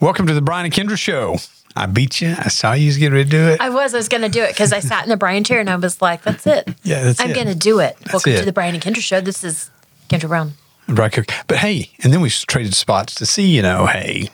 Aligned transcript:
Welcome 0.00 0.26
to 0.26 0.34
the 0.34 0.42
Brian 0.42 0.64
and 0.64 0.74
Kindra 0.74 0.98
Show. 0.98 1.38
I 1.76 1.86
beat 1.86 2.20
you. 2.20 2.34
I 2.38 2.48
saw 2.48 2.72
you 2.72 2.86
was 2.86 2.98
getting 2.98 3.14
ready 3.14 3.24
to 3.24 3.30
do 3.30 3.48
it. 3.48 3.60
I 3.60 3.70
was. 3.70 3.94
I 3.94 3.96
was 3.96 4.08
going 4.08 4.22
to 4.22 4.28
do 4.28 4.42
it 4.42 4.50
because 4.50 4.72
I 4.72 4.80
sat 4.80 5.02
in 5.02 5.08
the 5.08 5.16
Brian 5.16 5.42
chair 5.44 5.60
and 5.60 5.68
I 5.68 5.76
was 5.76 6.00
like, 6.00 6.22
"That's 6.22 6.46
it. 6.46 6.68
Yeah, 6.84 7.02
that's 7.02 7.20
it. 7.20 7.24
I'm 7.24 7.30
it. 7.30 7.34
going 7.34 7.46
to 7.48 7.54
do 7.54 7.80
it." 7.80 7.96
Welcome 8.12 8.32
it. 8.32 8.38
to 8.38 8.44
the 8.44 8.52
Brian 8.52 8.74
and 8.74 8.82
Kindra 8.82 9.00
show. 9.00 9.20
This 9.20 9.42
is 9.42 9.70
Kindra 10.08 10.28
Brown. 10.28 10.52
Brian 10.86 11.10
Cook. 11.10 11.26
But 11.46 11.58
hey, 11.58 11.90
and 12.02 12.12
then 12.12 12.20
we 12.20 12.30
traded 12.30 12.74
spots 12.74 13.14
to 13.16 13.26
see, 13.26 13.46
you 13.46 13.62
know, 13.62 13.86
hey, 13.86 14.28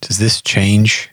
does 0.00 0.18
this 0.18 0.42
change 0.42 1.10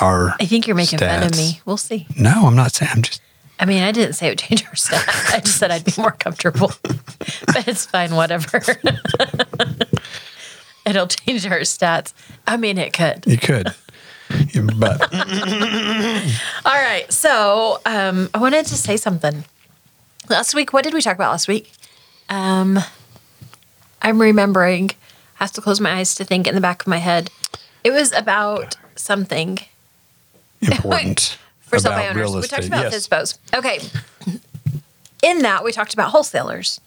our. 0.00 0.34
I 0.40 0.46
think 0.46 0.66
you're 0.66 0.76
making 0.76 0.98
fun 0.98 1.22
of 1.22 1.36
me. 1.36 1.60
We'll 1.66 1.76
see. 1.76 2.06
No, 2.18 2.46
I'm 2.46 2.56
not 2.56 2.72
saying. 2.72 2.92
I'm 2.94 3.02
just. 3.02 3.20
I 3.60 3.64
mean, 3.64 3.82
I 3.82 3.92
didn't 3.92 4.14
say 4.14 4.26
it 4.26 4.30
would 4.30 4.38
change 4.38 4.64
our 4.66 4.72
stats. 4.72 5.34
I 5.34 5.40
just 5.40 5.58
said 5.58 5.70
I'd 5.70 5.84
be 5.84 5.92
more 5.98 6.12
comfortable. 6.12 6.72
but 6.82 7.68
it's 7.68 7.86
fine, 7.86 8.14
whatever. 8.14 8.60
It'll 10.86 11.06
change 11.06 11.46
our 11.46 11.60
stats. 11.60 12.12
I 12.46 12.56
mean, 12.56 12.78
it 12.78 12.92
could. 12.92 13.24
You 13.26 13.38
could. 13.38 13.74
But 14.76 15.02
All 16.64 16.72
right. 16.72 17.04
So 17.10 17.80
um, 17.84 18.30
I 18.32 18.38
wanted 18.38 18.66
to 18.66 18.74
say 18.74 18.96
something. 18.96 19.44
Last 20.28 20.54
week, 20.54 20.72
what 20.72 20.84
did 20.84 20.94
we 20.94 21.02
talk 21.02 21.14
about 21.14 21.30
last 21.32 21.48
week? 21.48 21.72
Um, 22.28 22.78
I'm 24.00 24.20
remembering. 24.20 24.90
I 25.38 25.44
have 25.44 25.52
to 25.52 25.60
close 25.60 25.80
my 25.80 25.92
eyes 25.92 26.14
to 26.16 26.24
think 26.24 26.46
in 26.46 26.54
the 26.54 26.60
back 26.60 26.82
of 26.82 26.88
my 26.88 26.98
head. 26.98 27.30
It 27.84 27.90
was 27.90 28.12
about 28.12 28.76
something 28.96 29.58
important. 30.62 31.38
for 31.60 31.76
about 31.76 31.82
self-buy 31.82 32.08
owners. 32.08 32.16
real 32.16 32.40
We 32.40 32.48
talked 32.48 32.66
about 32.66 32.92
yes. 32.92 33.08
FSBOs. 33.08 33.38
Okay. 33.54 33.80
In 35.22 35.42
that, 35.42 35.64
we 35.64 35.72
talked 35.72 35.94
about 35.94 36.10
wholesalers, 36.10 36.80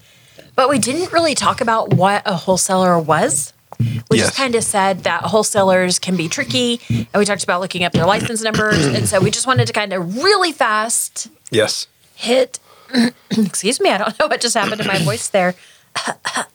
but 0.56 0.70
we 0.70 0.78
didn't 0.78 1.12
really 1.12 1.36
talk 1.36 1.62
about 1.62 1.94
what 1.94 2.22
a 2.26 2.36
wholesaler 2.36 3.00
was. 3.00 3.54
We 3.80 4.18
Yes. 4.18 4.28
just 4.28 4.38
kind 4.38 4.56
of 4.56 4.64
said 4.64 5.04
that 5.04 5.24
wholesalers 5.24 6.00
can 6.00 6.16
be 6.16 6.28
tricky, 6.30 6.80
and 6.90 7.08
we 7.16 7.26
talked 7.26 7.44
about 7.44 7.62
looking 7.62 7.84
up 7.84 7.92
their 7.94 8.06
license 8.06 8.42
numbers. 8.42 8.86
and 8.86 9.08
so 9.08 9.20
we 9.20 9.32
just 9.32 9.48
wanted 9.48 9.68
to 9.68 9.74
kind 9.74 9.94
of 9.94 10.16
really 10.18 10.52
fast 10.52 11.28
Yes. 11.52 11.88
hit. 12.16 12.60
excuse 13.32 13.80
me, 13.82 13.90
I 13.90 13.98
don't 13.98 14.20
know 14.20 14.28
what 14.28 14.42
just 14.42 14.56
happened 14.56 14.82
to 14.82 14.88
my 14.88 15.00
voice 15.00 15.28
there. 15.30 15.56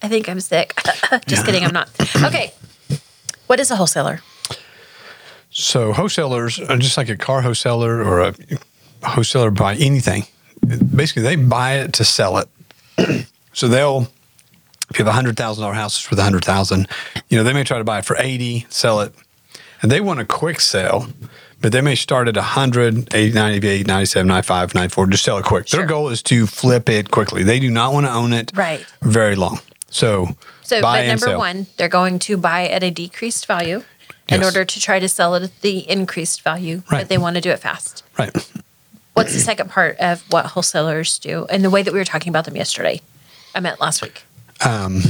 I 0.02 0.08
think 0.08 0.28
I'm 0.28 0.40
sick. 0.40 0.74
just 1.26 1.44
kidding, 1.46 1.64
I'm 1.64 1.72
not. 1.72 1.88
Okay. 2.22 2.52
What 3.46 3.58
is 3.60 3.70
a 3.70 3.76
wholesaler? 3.76 4.20
So 5.50 5.92
wholesalers 5.92 6.60
are 6.60 6.76
just 6.76 6.96
like 6.96 7.08
a 7.08 7.16
car 7.16 7.42
wholesaler 7.42 8.02
or 8.04 8.20
a 8.20 8.34
wholesaler 9.02 9.50
buy 9.50 9.74
anything. 9.74 10.24
Basically, 10.94 11.22
they 11.22 11.36
buy 11.36 11.78
it 11.80 11.92
to 11.94 12.04
sell 12.04 12.38
it. 12.38 13.26
so 13.52 13.66
they'll, 13.66 14.08
if 14.90 14.98
you 14.98 15.04
have 15.04 15.12
a 15.12 15.14
hundred 15.14 15.36
thousand 15.36 15.62
dollar 15.62 15.74
house 15.74 15.96
it's 15.96 16.04
for 16.04 16.14
the 16.14 16.22
hundred 16.22 16.44
thousand, 16.44 16.88
you 17.28 17.36
know 17.38 17.44
they 17.44 17.52
may 17.52 17.64
try 17.64 17.78
to 17.78 17.84
buy 17.84 17.98
it 17.98 18.04
for 18.04 18.16
eighty, 18.18 18.66
sell 18.70 19.00
it, 19.00 19.14
and 19.82 19.90
they 19.90 20.00
want 20.00 20.20
a 20.20 20.24
quick 20.24 20.60
sale. 20.60 21.06
But 21.62 21.72
they 21.72 21.82
may 21.82 21.94
start 21.94 22.26
at 22.26 22.36
100, 22.36 23.14
80, 23.14 23.34
98, 23.34 23.86
97, 23.86 24.26
95, 24.26 24.74
94, 24.74 25.06
just 25.08 25.22
sell 25.24 25.36
it 25.36 25.44
quick. 25.44 25.66
Their 25.66 25.84
goal 25.84 26.08
is 26.08 26.22
to 26.22 26.46
flip 26.46 26.88
it 26.88 27.10
quickly. 27.10 27.42
They 27.42 27.60
do 27.60 27.70
not 27.70 27.92
want 27.92 28.06
to 28.06 28.12
own 28.12 28.32
it 28.32 28.50
Right. 28.54 28.82
very 29.02 29.36
long. 29.36 29.60
So, 29.90 30.28
So, 30.62 30.80
but 30.80 31.06
number 31.06 31.26
sell. 31.26 31.38
one, 31.38 31.66
they're 31.76 31.90
going 31.90 32.18
to 32.20 32.38
buy 32.38 32.66
at 32.66 32.82
a 32.82 32.90
decreased 32.90 33.44
value 33.44 33.84
in 34.30 34.42
order 34.42 34.64
to 34.64 34.80
try 34.80 35.00
to 35.00 35.06
sell 35.06 35.34
it 35.34 35.42
at 35.42 35.60
the 35.60 35.80
increased 35.90 36.40
value, 36.40 36.82
Right. 36.90 37.00
but 37.00 37.08
they 37.10 37.18
want 37.18 37.34
to 37.34 37.42
do 37.42 37.50
it 37.50 37.58
fast. 37.58 38.04
Right. 38.18 38.34
What's 39.12 39.34
the 39.34 39.40
second 39.40 39.68
part 39.68 39.98
of 39.98 40.22
what 40.30 40.46
wholesalers 40.46 41.18
do 41.18 41.44
and 41.50 41.62
the 41.62 41.68
way 41.68 41.82
that 41.82 41.92
we 41.92 41.98
were 41.98 42.06
talking 42.06 42.30
about 42.30 42.46
them 42.46 42.56
yesterday? 42.56 43.02
I 43.54 43.60
meant 43.60 43.82
last 43.82 44.00
week. 44.00 44.22
Um, 44.64 45.02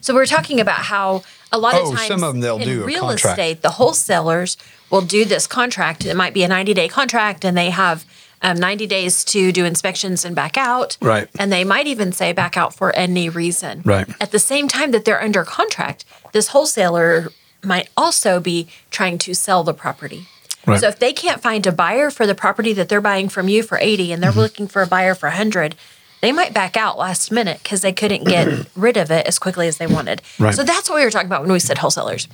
So 0.00 0.14
we 0.14 0.18
we're 0.20 0.26
talking 0.26 0.60
about 0.60 0.78
how 0.80 1.22
a 1.52 1.58
lot 1.58 1.74
Oh, 1.74 1.90
of 1.90 1.96
times 1.96 2.08
some 2.08 2.24
of 2.24 2.32
them 2.32 2.40
they'll 2.40 2.56
in 2.58 2.64
do 2.64 2.82
a 2.82 2.86
real 2.86 3.10
estate, 3.10 3.60
the 3.62 3.70
wholesalers 3.70 4.56
will 4.88 5.02
do 5.02 5.24
this 5.24 5.46
contract. 5.46 6.04
It 6.06 6.14
might 6.16 6.32
be 6.32 6.42
a 6.42 6.48
90 6.48 6.72
day 6.74 6.88
contract 6.88 7.44
and 7.44 7.56
they 7.56 7.70
have 7.70 8.04
um, 8.42 8.56
90 8.58 8.86
days 8.86 9.22
to 9.26 9.52
do 9.52 9.66
inspections 9.66 10.24
and 10.24 10.34
back 10.34 10.56
out. 10.56 10.96
Right. 11.02 11.28
And 11.38 11.52
they 11.52 11.64
might 11.64 11.86
even 11.86 12.12
say 12.12 12.32
back 12.32 12.56
out 12.56 12.72
for 12.74 12.94
any 12.96 13.28
reason. 13.28 13.82
Right. 13.84 14.08
At 14.20 14.30
the 14.32 14.38
same 14.38 14.66
time 14.68 14.92
that 14.92 15.04
they're 15.04 15.22
under 15.22 15.44
contract, 15.44 16.06
this 16.32 16.48
wholesaler 16.48 17.28
might 17.62 17.90
also 17.98 18.40
be 18.40 18.68
trying 18.90 19.18
to 19.18 19.34
sell 19.34 19.62
the 19.64 19.74
property. 19.74 20.26
Right. 20.66 20.80
So 20.80 20.88
if 20.88 20.98
they 20.98 21.12
can't 21.12 21.42
find 21.42 21.66
a 21.66 21.72
buyer 21.72 22.10
for 22.10 22.26
the 22.26 22.34
property 22.34 22.72
that 22.72 22.88
they're 22.88 23.02
buying 23.02 23.28
from 23.28 23.48
you 23.48 23.62
for 23.62 23.76
80 23.78 24.12
and 24.12 24.22
they're 24.22 24.30
Mm-hmm. 24.30 24.40
looking 24.40 24.68
for 24.68 24.80
a 24.80 24.86
buyer 24.86 25.14
for 25.14 25.28
100, 25.28 25.74
they 26.20 26.32
might 26.32 26.52
back 26.52 26.76
out 26.76 26.98
last 26.98 27.30
minute 27.30 27.60
because 27.62 27.80
they 27.80 27.92
couldn't 27.92 28.24
get 28.24 28.66
rid 28.76 28.96
of 28.96 29.10
it 29.10 29.26
as 29.26 29.38
quickly 29.38 29.68
as 29.68 29.78
they 29.78 29.86
wanted. 29.86 30.22
Right. 30.38 30.54
So 30.54 30.62
that's 30.62 30.88
what 30.88 30.96
we 30.96 31.04
were 31.04 31.10
talking 31.10 31.26
about 31.28 31.42
when 31.42 31.52
we 31.52 31.58
said 31.58 31.78
wholesalers. 31.78 32.28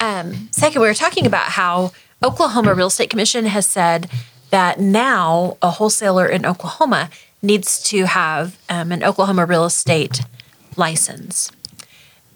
Um, 0.00 0.48
second, 0.52 0.80
we 0.80 0.88
were 0.88 0.94
talking 0.94 1.26
about 1.26 1.46
how 1.46 1.92
Oklahoma 2.22 2.74
Real 2.74 2.86
Estate 2.88 3.10
Commission 3.10 3.46
has 3.46 3.66
said 3.66 4.08
that 4.50 4.78
now 4.78 5.56
a 5.62 5.70
wholesaler 5.70 6.26
in 6.26 6.44
Oklahoma 6.44 7.10
needs 7.42 7.82
to 7.82 8.04
have 8.04 8.58
um, 8.68 8.92
an 8.92 9.02
Oklahoma 9.02 9.44
real 9.44 9.64
estate 9.64 10.20
license. 10.76 11.50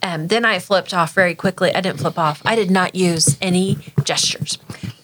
Um, 0.02 0.28
then 0.28 0.44
I 0.44 0.58
flipped 0.58 0.92
off 0.92 1.14
very 1.14 1.34
quickly. 1.34 1.74
I 1.74 1.80
didn't 1.80 2.00
flip 2.00 2.18
off. 2.18 2.42
I 2.44 2.54
did 2.54 2.70
not 2.70 2.94
use 2.94 3.36
any 3.40 3.78
gestures. 4.02 4.58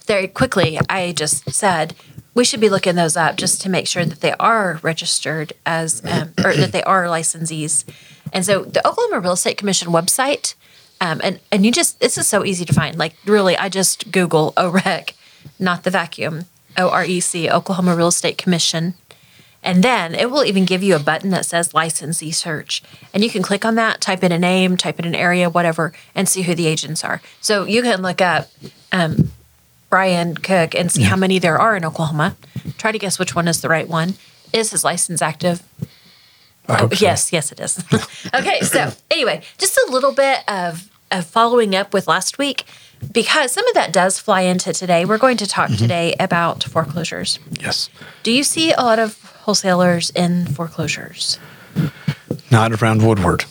Very 0.07 0.27
quickly, 0.29 0.79
I 0.89 1.12
just 1.12 1.51
said 1.51 1.95
we 2.34 2.44
should 2.44 2.60
be 2.60 2.69
looking 2.69 2.94
those 2.94 3.16
up 3.16 3.37
just 3.37 3.60
to 3.62 3.69
make 3.69 3.87
sure 3.87 4.04
that 4.04 4.20
they 4.20 4.32
are 4.41 4.81
registered 4.82 5.53
as 5.66 6.03
um, 6.04 6.32
or 6.44 6.54
that 6.54 6.72
they 6.72 6.82
are 6.84 7.04
licensees. 7.04 7.84
And 8.32 8.44
so 8.44 8.65
the 8.65 8.87
Oklahoma 8.87 9.20
Real 9.20 9.32
Estate 9.32 9.59
Commission 9.59 9.88
website, 9.88 10.54
um, 11.00 11.20
and 11.22 11.41
and 11.50 11.66
you 11.66 11.72
just 11.72 12.00
this 12.00 12.16
is 12.16 12.26
so 12.26 12.44
easy 12.44 12.65
to 12.65 12.72
find. 12.72 12.97
Like 12.97 13.15
really, 13.26 13.56
I 13.56 13.69
just 13.69 14.10
Google 14.10 14.53
OREC, 14.56 15.12
not 15.59 15.82
the 15.82 15.91
vacuum, 15.91 16.47
O 16.78 16.88
R 16.88 17.04
E 17.04 17.20
C, 17.20 17.50
Oklahoma 17.50 17.94
Real 17.94 18.09
Estate 18.09 18.38
Commission. 18.38 18.94
And 19.64 19.84
then 19.84 20.12
it 20.16 20.28
will 20.28 20.44
even 20.44 20.64
give 20.64 20.82
you 20.82 20.97
a 20.97 20.99
button 20.99 21.31
that 21.31 21.47
says 21.47 21.72
licensee 21.72 22.32
search. 22.32 22.82
And 23.14 23.22
you 23.22 23.31
can 23.31 23.44
click 23.44 23.64
on 23.64 23.76
that, 23.76 24.00
type 24.00 24.25
in 24.25 24.32
a 24.32 24.38
name, 24.38 24.76
type 24.76 24.99
in 24.99 25.04
an 25.04 25.14
area, 25.14 25.49
whatever, 25.49 25.93
and 26.16 26.28
see 26.28 26.43
who 26.43 26.56
the 26.56 26.66
agents 26.66 27.04
are. 27.04 27.22
So 27.41 27.64
you 27.64 27.81
can 27.82 28.03
look 28.03 28.20
up 28.20 28.50
um, 28.91 29.31
Brian 29.97 30.35
Cook 30.35 30.75
and 30.75 30.91
see 30.91 31.03
how 31.03 31.17
many 31.17 31.39
there 31.39 31.59
are 31.61 31.77
in 31.77 31.85
Oklahoma. 31.85 32.35
Try 32.79 32.93
to 32.93 32.99
guess 32.99 33.19
which 33.19 33.35
one 33.35 33.47
is 33.47 33.61
the 33.61 33.69
right 33.69 33.87
one. 33.87 34.15
Is 34.51 34.71
his 34.71 34.85
license 34.85 35.21
active? 35.21 35.63
Hope 36.67 36.95
so. 36.95 37.05
Yes, 37.05 37.31
yes, 37.31 37.53
it 37.53 37.61
is. 37.61 37.85
okay, 38.35 38.61
so 38.63 38.91
anyway, 39.11 39.43
just 39.59 39.77
a 39.77 39.93
little 39.93 40.13
bit 40.13 40.49
of, 40.49 40.91
of 41.11 41.27
following 41.27 41.75
up 41.75 41.93
with 41.93 42.09
last 42.09 42.39
week 42.39 42.65
because 43.13 43.53
some 43.53 43.69
of 43.69 43.75
that 43.75 43.93
does 43.93 44.19
fly 44.19 44.41
into 44.41 44.73
today. 44.73 45.05
We're 45.05 45.19
going 45.19 45.37
to 45.37 45.47
talk 45.47 45.69
Mm-hmm. 45.69 45.77
today 45.83 46.15
about 46.19 46.65
foreclosures. 46.65 47.39
Yes. 47.61 47.91
Do 48.23 48.33
you 48.33 48.45
see 48.45 48.73
a 48.73 48.81
lot 48.81 48.99
of 48.99 49.21
wholesalers 49.43 50.09
in 50.15 50.47
foreclosures, 50.47 51.39
Not 52.51 52.81
around 52.81 53.07
Woodward. 53.07 53.45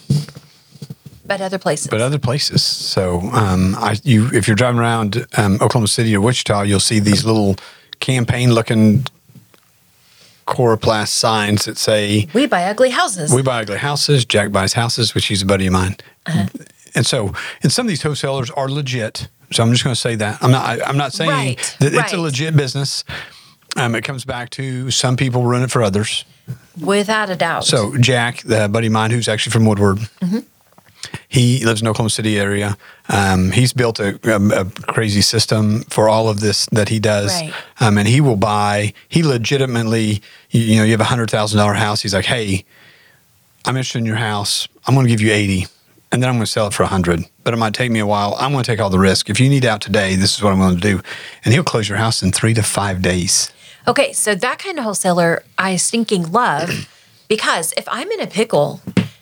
But 1.38 1.42
other 1.42 1.58
places? 1.60 1.88
but 1.88 2.02
other 2.02 2.20
places. 2.20 2.62
So, 2.64 3.20
um, 3.32 3.76
I 3.76 3.98
you 4.04 4.30
if 4.34 4.48
you're 4.48 4.56
driving 4.56 4.80
around 4.80 5.26
um, 5.38 5.54
Oklahoma 5.56 5.88
City 5.88 6.16
or 6.16 6.22
Wichita, 6.22 6.64
you'll 6.64 6.80
see 6.80 7.00
these 7.00 7.24
little 7.26 7.56
campaign-looking 8.00 9.06
coroplast 10.48 11.10
signs 11.10 11.66
that 11.66 11.78
say 11.78 12.28
we 12.34 12.46
buy 12.48 12.64
ugly 12.66 12.90
houses. 12.90 13.34
"We 13.34 13.42
buy 13.42 13.62
ugly 13.62 13.78
houses." 13.78 14.26
Jack 14.26 14.52
buys 14.52 14.74
houses, 14.74 15.16
which 15.16 15.26
he's 15.28 15.42
a 15.42 15.46
buddy 15.46 15.68
of 15.68 15.74
mine. 15.74 15.96
Uh-huh. 16.26 16.48
And 16.94 17.06
so, 17.06 17.34
and 17.64 17.72
some 17.72 17.86
of 17.86 17.90
these 17.90 18.02
wholesalers 18.04 18.52
are 18.52 18.68
legit. 18.70 19.30
So 19.54 19.64
I'm 19.64 19.72
just 19.72 19.84
going 19.84 19.94
to 19.96 20.00
say 20.00 20.16
that 20.16 20.42
I'm 20.44 20.52
not. 20.52 20.66
I, 20.66 20.84
I'm 20.86 20.98
not 20.98 21.14
saying 21.14 21.30
Right, 21.30 21.76
that 21.80 21.94
it's 21.94 21.98
right. 21.98 22.14
a 22.14 22.22
legit 22.22 22.56
business. 22.56 23.04
Um, 23.78 23.96
it 23.96 24.04
comes 24.04 24.26
back 24.26 24.50
to 24.52 24.92
some 24.92 25.16
people 25.16 25.44
run 25.46 25.64
it 25.64 25.72
for 25.72 25.82
others. 25.82 26.26
Without 26.82 27.30
a 27.30 27.36
doubt. 27.38 27.64
So 27.64 27.96
Jack, 27.98 28.42
the 28.44 28.68
buddy 28.68 28.88
of 28.88 28.94
mine 28.94 29.12
who's 29.12 29.30
actually 29.30 29.52
from 29.54 29.66
Woodward, 29.66 29.98
Mm-hmm. 30.20 30.40
He 31.28 31.64
lives 31.66 31.82
in 31.82 31.88
Oklahoma 31.88 32.10
City 32.10 32.40
area. 32.40 32.78
Um, 33.10 33.52
he's 33.52 33.74
built 33.74 34.00
a, 34.00 34.20
a, 34.24 34.62
a 34.62 34.66
crazy 34.66 35.22
system 35.22 35.82
for 35.90 36.08
all 36.10 36.30
of 36.30 36.40
this 36.40 36.66
that 36.68 36.90
he 36.90 37.00
does, 37.00 37.32
Right. 37.42 37.54
um, 37.80 37.98
and 37.98 38.08
he 38.08 38.22
will 38.22 38.36
buy. 38.38 38.94
He 39.10 39.24
legitimately, 39.24 40.22
you, 40.52 40.62
you 40.62 40.76
know, 40.78 40.84
you 40.84 40.92
have 40.92 41.02
a 41.02 41.06
hundred 41.06 41.30
thousand 41.30 41.58
dollar 41.58 41.74
house. 41.74 42.02
He's 42.02 42.14
like, 42.14 42.26
hey, 42.26 42.64
I'm 43.66 43.76
interested 43.76 44.00
in 44.00 44.06
your 44.06 44.16
house. 44.18 44.68
I'm 44.88 44.94
going 44.96 45.06
to 45.06 45.12
give 45.12 45.22
you 45.22 45.32
eighty, 45.32 45.68
and 46.12 46.22
then 46.22 46.30
I'm 46.30 46.36
going 46.36 46.46
to 46.46 46.52
sell 46.52 46.68
it 46.68 46.74
for 46.74 46.84
a 46.84 46.88
hundred. 46.88 47.22
But 47.44 47.54
it 47.54 47.58
might 47.58 47.74
take 47.74 47.92
me 47.92 48.00
a 48.00 48.06
while. 48.08 48.36
I'm 48.40 48.52
going 48.52 48.64
to 48.64 48.72
take 48.72 48.80
all 48.80 48.90
the 48.90 49.00
risk. 49.00 49.30
If 49.30 49.40
you 49.40 49.50
need 49.50 49.66
out 49.66 49.82
today, 49.82 50.16
this 50.16 50.36
is 50.36 50.44
what 50.44 50.54
I'm 50.54 50.60
going 50.60 50.76
to 50.76 50.82
do, 50.82 51.02
and 51.44 51.54
he'll 51.54 51.64
close 51.64 51.90
your 51.90 51.98
house 51.98 52.22
in 52.24 52.32
three 52.32 52.54
to 52.54 52.64
five 52.64 53.02
days. 53.02 53.52
Okay, 53.88 54.14
so 54.14 54.36
that 54.36 54.60
kind 54.60 54.78
of 54.78 54.84
wholesaler 54.84 55.44
I 55.58 55.76
stinking 55.76 56.32
love 56.32 56.88
because 57.28 57.74
if 57.78 57.88
I'm 57.90 58.12
in 58.12 58.20
a 58.22 58.28
pickle, 58.28 58.80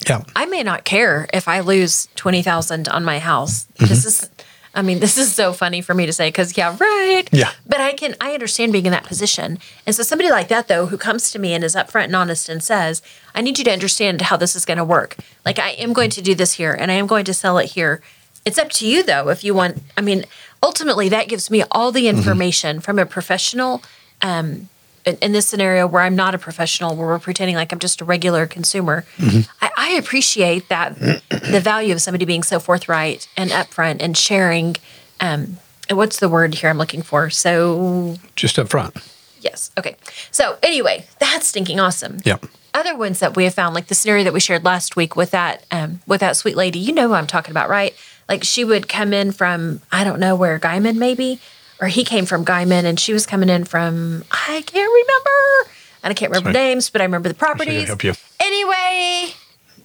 Yeah. 0.10 0.24
I 0.36 0.46
may 0.48 0.64
not 0.64 0.84
care 0.84 1.28
if 1.34 1.48
I 1.48 1.60
lose 1.62 2.08
20,000 2.16 2.88
on 2.90 3.06
my 3.06 3.20
house. 3.20 3.66
This 3.78 4.06
is 4.06 4.30
I 4.76 4.84
mean, 4.84 5.00
this 5.00 5.18
is 5.18 5.34
so 5.34 5.52
funny 5.52 5.82
for 5.82 5.94
me 5.96 6.06
to 6.06 6.14
say 6.14 6.32
cuz 6.32 6.56
yeah, 6.58 6.76
right. 6.80 7.24
Yeah. 7.32 7.52
But 7.66 7.80
I 7.82 7.94
can 7.94 8.16
I 8.22 8.34
understand 8.34 8.72
being 8.72 8.86
in 8.86 8.92
that 8.92 9.04
position. 9.04 9.58
And 9.86 9.96
so 9.96 10.04
somebody 10.04 10.30
like 10.30 10.48
that 10.50 10.68
though 10.68 10.86
who 10.88 10.98
comes 10.98 11.32
to 11.32 11.40
me 11.40 11.54
and 11.54 11.64
is 11.64 11.76
upfront 11.76 12.06
and 12.06 12.16
honest 12.16 12.50
and 12.50 12.64
says, 12.64 13.02
"I 13.34 13.42
need 13.42 13.58
you 13.58 13.64
to 13.66 13.72
understand 13.72 14.22
how 14.30 14.38
this 14.38 14.56
is 14.56 14.66
going 14.66 14.78
to 14.78 14.84
work. 14.98 15.16
Like 15.46 15.58
I 15.60 15.70
am 15.72 15.92
going 15.94 16.12
to 16.12 16.22
do 16.22 16.36
this 16.36 16.54
here 16.54 16.74
and 16.80 16.92
I 16.92 16.96
am 16.96 17.08
going 17.08 17.26
to 17.26 17.34
sell 17.34 17.58
it 17.58 17.72
here." 17.78 18.02
It's 18.46 18.58
up 18.60 18.70
to 18.80 18.88
you 18.88 19.04
though 19.04 19.30
if 19.30 19.44
you 19.44 19.54
want. 19.56 19.82
I 19.98 20.02
mean, 20.02 20.26
ultimately 20.62 21.10
that 21.10 21.28
gives 21.28 21.50
me 21.50 21.64
all 21.72 21.92
the 21.92 22.06
Mm-hmm. 22.06 22.18
information 22.18 22.80
from 22.80 23.00
a 23.00 23.06
professional. 23.06 23.82
Um, 24.22 24.70
in, 25.06 25.18
in 25.22 25.32
this 25.32 25.48
scenario 25.48 25.88
where 25.88 26.02
I'm 26.02 26.16
not 26.16 26.36
a 26.36 26.38
professional, 26.38 26.96
where 26.96 27.08
we're 27.08 27.20
pretending 27.20 27.56
like 27.56 27.72
I'm 27.72 27.80
just 27.80 28.02
a 28.02 28.06
regular 28.06 28.46
consumer, 28.48 29.06
Mm-hmm. 29.18 29.50
I, 29.62 29.70
I 29.78 29.90
appreciate 29.94 30.70
that 30.70 30.96
the 30.98 31.60
value 31.64 31.94
of 31.94 32.02
somebody 32.02 32.26
being 32.26 32.44
so 32.44 32.60
forthright 32.60 33.28
and 33.38 33.50
upfront 33.52 33.98
and 34.02 34.16
sharing. 34.18 34.76
Um, 35.20 35.58
what's 35.90 36.20
the 36.20 36.30
word 36.30 36.56
here 36.56 36.70
I'm 36.70 36.78
looking 36.78 37.02
for? 37.02 37.30
So 37.30 38.16
Just 38.36 38.60
up 38.60 38.70
front. 38.70 38.96
yes, 39.42 39.72
okay. 39.78 39.96
So 40.32 40.58
anyway, 40.62 41.06
that's 41.20 41.48
stinking 41.48 41.80
awesome 41.80 42.18
Yep. 42.26 42.46
other 42.74 42.96
ones 42.96 43.20
that 43.20 43.36
we 43.36 43.46
have 43.46 43.54
found, 43.56 43.74
like 43.74 43.88
the 43.88 43.96
scenario 43.96 44.24
that 44.26 44.34
we 44.34 44.40
shared 44.40 44.64
last 44.64 44.96
week 44.96 45.16
with 45.16 45.32
that 45.32 45.66
um, 45.72 46.02
with 46.06 46.20
that 46.22 46.36
sweet 46.38 46.56
lady, 46.56 46.78
you 46.80 46.94
know 46.94 47.08
who 47.08 47.14
I'm 47.16 47.28
talking 47.28 47.52
about, 47.52 47.70
right? 47.70 47.96
Like 48.28 48.44
she 48.44 48.64
would 48.64 48.88
come 48.88 49.12
in 49.14 49.32
from 49.32 49.82
I 49.92 50.04
don't 50.04 50.20
know 50.20 50.36
where 50.36 50.60
Guymon 50.60 50.98
maybe, 50.98 51.40
or 51.82 51.88
he 51.88 52.04
came 52.04 52.26
from 52.26 52.46
Guymon, 52.46 52.86
and 52.86 53.00
she 53.00 53.14
was 53.14 53.26
coming 53.26 53.50
in 53.50 53.64
from 53.66 54.24
I 54.32 54.62
can't 54.66 54.92
remember, 54.92 55.72
and 56.04 56.12
I 56.12 56.14
can't 56.14 56.32
remember 56.32 56.54
Sorry. 56.54 56.66
names, 56.66 56.90
but 56.90 57.02
I 57.02 57.06
remember 57.06 57.30
the 57.30 57.36
properties. 57.36 57.88
help 57.88 58.04
you. 58.04 58.14
Anyway, 58.40 59.34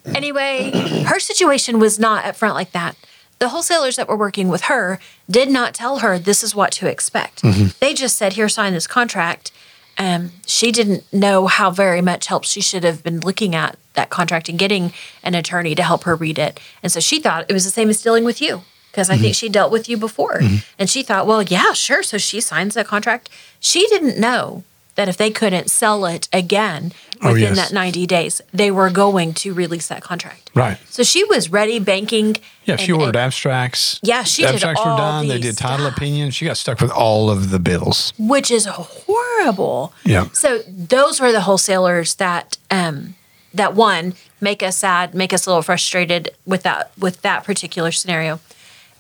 anyway, 0.07 1.03
her 1.07 1.19
situation 1.21 1.79
was 1.79 1.99
not 1.99 2.25
up 2.25 2.37
front 2.37 2.55
like 2.55 2.73
that. 2.73 2.97
The 3.39 3.49
wholesalers 3.51 3.97
that 3.97 4.09
were 4.09 4.17
working 4.17 4.49
with 4.49 4.63
her 4.63 4.99
did 5.31 5.51
not 5.51 5.75
tell 5.75 5.99
her 5.99 6.19
this 6.19 6.43
is 6.43 6.55
what 6.55 6.73
to 6.73 6.89
expect. 6.89 7.43
They 7.81 7.95
just 7.95 8.17
said, 8.17 8.35
"Here, 8.35 8.49
sign 8.49 8.73
this 8.73 8.87
contract." 8.87 9.51
Um, 9.97 10.33
she 10.45 10.73
didn't 10.73 11.05
know 11.13 11.47
how 11.47 11.71
very 11.71 12.01
much 12.01 12.27
help 12.27 12.45
she 12.45 12.61
should 12.61 12.83
have 12.83 13.05
been 13.05 13.21
looking 13.21 13.55
at 13.55 13.79
that 13.93 14.11
contract 14.11 14.49
and 14.49 14.59
getting 14.59 14.93
an 15.23 15.37
attorney 15.37 15.77
to 15.77 15.85
help 15.85 16.03
her 16.03 16.17
read 16.17 16.37
it. 16.37 16.59
And 16.83 16.91
so 16.91 16.99
she 16.99 17.21
thought 17.21 17.47
it 17.49 17.53
was 17.53 17.65
the 17.65 17.71
same 17.71 17.89
as 17.89 18.03
dealing 18.03 18.25
with 18.25 18.43
you 18.43 18.63
because 18.95 19.11
I 19.11 19.17
think 19.17 19.35
she 19.35 19.49
dealt 19.49 19.73
with 19.73 19.89
you 19.89 19.97
before. 19.97 20.41
And 20.79 20.89
she 20.89 21.03
thought, 21.03 21.27
well, 21.27 21.43
yeah, 21.43 21.73
sure. 21.73 22.05
So 22.05 22.17
she 22.17 22.41
signs 22.41 22.75
that 22.75 22.87
contract. 22.87 23.29
She 23.59 23.89
didn't 23.89 24.21
know 24.21 24.63
that 24.95 25.09
if 25.09 25.17
they 25.17 25.31
couldn't 25.33 25.69
sell 25.69 26.07
it 26.07 26.29
again 26.33 26.93
Oh, 27.21 27.33
within 27.33 27.57
yes. 27.57 27.71
that 27.71 27.75
90 27.75 28.07
days, 28.07 28.41
they 28.53 28.71
were 28.71 28.91
going 28.91 29.35
to 29.35 29.53
release 29.53 29.89
that 29.89 30.03
contract. 30.03 30.51
Right. 30.55 30.79
So 30.89 31.03
she 31.03 31.25
was 31.25 31.51
ready 31.51 31.81
banking. 31.81 32.37
Yeah, 32.67 32.77
she 32.77 32.93
and- 32.93 33.01
ordered 33.01 33.17
and- 33.17 33.27
abstracts. 33.27 33.99
Yeah, 34.03 34.23
she 34.23 34.43
did 34.43 34.53
abstracts 34.53 34.81
all 34.85 34.93
were 34.93 34.97
done. 34.99 35.27
They 35.27 35.41
did 35.41 35.57
title 35.59 35.87
stuff. 35.87 35.97
opinion. 35.97 36.31
She 36.31 36.45
got 36.45 36.57
stuck 36.57 36.81
with 36.81 36.93
all 36.93 37.31
of 37.31 37.51
the 37.51 37.59
bills. 37.59 38.13
which 38.19 38.53
is 38.53 38.67
horrible. 38.67 39.93
Yeah. 40.05 40.29
So 40.33 40.59
those 40.69 41.21
were 41.21 41.33
the 41.33 41.41
wholesalers 41.43 42.15
that 42.17 42.59
um 42.71 43.15
that 43.53 43.75
one 43.75 44.15
make 44.41 44.63
us 44.63 44.77
sad, 44.77 45.15
make 45.15 45.33
us 45.33 45.47
a 45.47 45.51
little 45.51 45.63
frustrated 45.63 46.31
with 46.47 46.63
that 46.63 46.93
with 46.99 47.23
that 47.23 47.43
particular 47.45 47.91
scenario. 47.93 48.39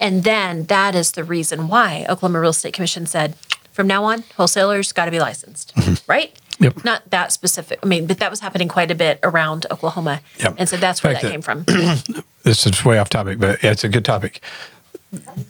And 0.05 0.23
then 0.23 0.65
that 0.67 0.95
is 0.95 1.12
the 1.12 1.25
reason 1.25 1.69
why 1.69 2.05
Oklahoma 2.11 2.41
Real 2.41 2.51
Estate 2.51 2.75
Commission 2.75 3.06
said 3.06 3.37
from 3.73 3.87
now 3.87 4.05
on 4.05 4.23
wholesalers 4.37 4.93
got 4.93 5.06
to 5.06 5.11
be 5.11 5.19
licensed, 5.19 5.73
right? 6.06 6.35
Mm-hmm. 6.35 6.65
Yep. 6.65 6.85
Not 6.85 7.11
that 7.11 7.33
specific. 7.33 7.79
I 7.83 7.87
mean, 7.87 8.06
but 8.06 8.19
that 8.19 8.31
was 8.31 8.41
happening 8.41 8.69
quite 8.69 8.91
a 8.91 8.95
bit 8.95 9.19
around 9.23 9.65
Oklahoma. 9.71 10.21
Yep. 10.39 10.55
And 10.59 10.69
so 10.69 10.77
that's 10.77 11.03
where 11.03 11.15
In 11.15 11.21
that 11.23 11.31
came 11.31 11.43
from. 11.43 11.65
This 12.45 12.67
is 12.67 12.85
way 12.85 12.99
off 12.99 13.09
topic, 13.09 13.39
but 13.39 13.62
yeah, 13.62 13.71
it's 13.71 13.85
a 13.85 13.89
good 13.89 14.05
topic. 14.05 14.43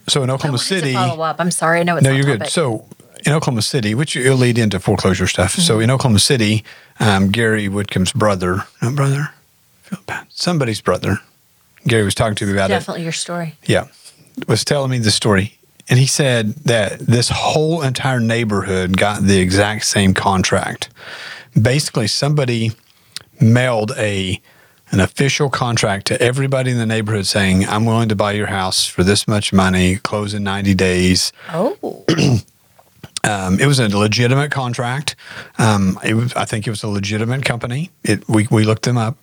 So 0.07 0.23
in 0.23 0.29
Oklahoma 0.29 0.57
City, 0.59 0.93
follow 0.93 1.21
up. 1.23 1.35
I'm 1.39 1.51
sorry. 1.51 1.81
I 1.81 1.83
know 1.83 1.97
it's 1.97 2.05
no, 2.05 2.11
you're 2.11 2.23
good. 2.23 2.47
So 2.47 2.85
in 3.25 3.33
Oklahoma 3.33 3.63
City, 3.63 3.93
which 3.93 4.15
it'll 4.15 4.37
lead 4.37 4.57
into 4.57 4.79
foreclosure 4.79 5.27
stuff. 5.27 5.51
So 5.55 5.73
Mm-hmm. 5.73 5.81
in 5.83 5.91
Oklahoma 5.91 6.19
City, 6.19 6.63
um, 7.01 7.31
Gary 7.31 7.67
Whitcomb's 7.67 8.13
brother, 8.13 8.63
not 8.81 8.95
brother, 8.95 9.31
somebody's 10.29 10.79
brother. 10.79 11.19
Gary 11.85 12.03
was 12.05 12.15
talking 12.15 12.35
to 12.35 12.45
me 12.45 12.53
about 12.53 12.69
it. 12.71 12.73
definitely 12.73 13.03
your 13.03 13.11
story. 13.11 13.55
Yeah, 13.65 13.87
was 14.47 14.65
telling 14.65 14.91
me 14.91 14.99
the 14.99 15.11
story, 15.11 15.57
and 15.89 15.99
he 15.99 16.07
said 16.07 16.55
that 16.65 16.99
this 16.99 17.29
whole 17.29 17.81
entire 17.81 18.19
neighborhood 18.19 18.97
got 18.97 19.23
the 19.23 19.39
exact 19.39 19.85
same 19.85 20.13
contract. 20.13 20.89
Basically, 21.59 22.07
somebody 22.07 22.71
mailed 23.39 23.91
a 23.97 24.41
an 24.91 24.99
official 24.99 25.49
contract 25.49 26.05
to 26.07 26.21
everybody 26.21 26.71
in 26.71 26.77
the 26.77 26.85
neighborhood 26.85 27.25
saying, 27.25 27.65
"I'm 27.67 27.85
willing 27.85 28.09
to 28.09 28.15
buy 28.15 28.33
your 28.33 28.47
house 28.47 28.85
for 28.85 29.03
this 29.03 29.27
much 29.27 29.51
money, 29.51 29.97
close 29.97 30.33
in 30.33 30.43
90 30.43 30.73
days." 30.75 31.33
Oh. 31.49 32.03
Um, 33.25 33.59
it 33.59 33.65
was 33.65 33.79
a 33.79 33.87
legitimate 33.87 34.51
contract. 34.51 35.15
Um, 35.57 35.99
it 36.03 36.13
was, 36.13 36.33
I 36.35 36.45
think 36.45 36.67
it 36.67 36.69
was 36.69 36.83
a 36.83 36.87
legitimate 36.87 37.43
company. 37.43 37.89
It, 38.03 38.27
we, 38.29 38.47
we 38.51 38.65
looked 38.65 38.83
them 38.83 38.97
up. 38.97 39.17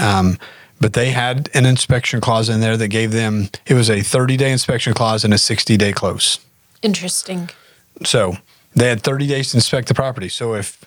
Um, 0.00 0.38
but 0.80 0.94
they 0.94 1.10
had 1.10 1.50
an 1.54 1.66
inspection 1.66 2.20
clause 2.20 2.48
in 2.48 2.60
there 2.60 2.76
that 2.76 2.88
gave 2.88 3.12
them, 3.12 3.50
it 3.66 3.74
was 3.74 3.90
a 3.90 4.00
30 4.00 4.36
day 4.36 4.50
inspection 4.50 4.94
clause 4.94 5.24
and 5.24 5.34
a 5.34 5.38
60 5.38 5.76
day 5.76 5.92
close. 5.92 6.38
Interesting. 6.82 7.50
So 8.04 8.38
they 8.74 8.88
had 8.88 9.02
30 9.02 9.26
days 9.26 9.50
to 9.50 9.58
inspect 9.58 9.88
the 9.88 9.94
property. 9.94 10.28
So 10.28 10.54
if, 10.54 10.82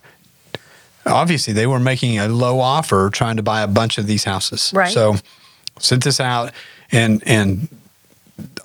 obviously, 1.05 1.53
they 1.53 1.67
were 1.67 1.79
making 1.79 2.17
a 2.17 2.27
low 2.27 2.59
offer 2.59 3.09
trying 3.11 3.37
to 3.37 3.43
buy 3.43 3.61
a 3.61 3.67
bunch 3.67 3.97
of 3.97 4.07
these 4.07 4.23
houses. 4.23 4.71
Right. 4.75 4.91
So 4.91 5.15
sent 5.79 6.03
this 6.03 6.19
out 6.19 6.51
and, 6.91 7.21
and, 7.25 7.67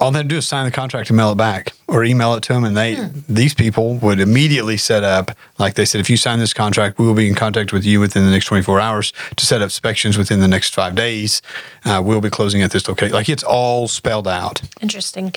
all 0.01 0.11
they 0.11 0.19
had 0.19 0.29
to 0.29 0.35
do 0.35 0.39
is 0.39 0.49
sign 0.49 0.65
the 0.65 0.71
contract 0.71 1.11
and 1.11 1.17
mail 1.17 1.33
it 1.33 1.37
back 1.37 1.73
or 1.89 2.05
email 2.05 2.35
it 2.35 2.43
to 2.45 2.53
them. 2.53 2.65
And 2.65 2.77
they, 2.77 2.95
hmm. 2.97 3.21
these 3.29 3.55
people 3.55 3.97
would 3.97 4.21
immediately 4.21 4.77
set 4.77 5.05
up, 5.05 5.37
like 5.59 5.75
they 5.75 5.85
said, 5.85 6.01
if 6.01 6.09
you 6.09 6.17
sign 6.17 6.39
this 6.39 6.55
contract, 6.55 6.99
we 6.99 7.07
will 7.07 7.15
be 7.15 7.29
in 7.29 7.35
contact 7.35 7.73
with 7.73 7.85
you 7.85 8.01
within 8.01 8.25
the 8.25 8.31
next 8.31 8.47
24 8.47 8.81
hours 8.81 9.13
to 9.37 9.47
set 9.47 9.61
up 9.61 9.67
inspections 9.67 10.17
within 10.17 10.41
the 10.41 10.49
next 10.49 10.75
five 10.75 10.95
days. 10.95 11.43
Uh, 11.85 12.01
we'll 12.05 12.21
be 12.21 12.31
closing 12.31 12.63
at 12.63 12.71
this 12.71 12.89
location. 12.89 13.13
Like 13.13 13.29
it's 13.29 13.45
all 13.45 13.89
spelled 13.89 14.29
out, 14.29 14.63
Interesting. 14.81 15.35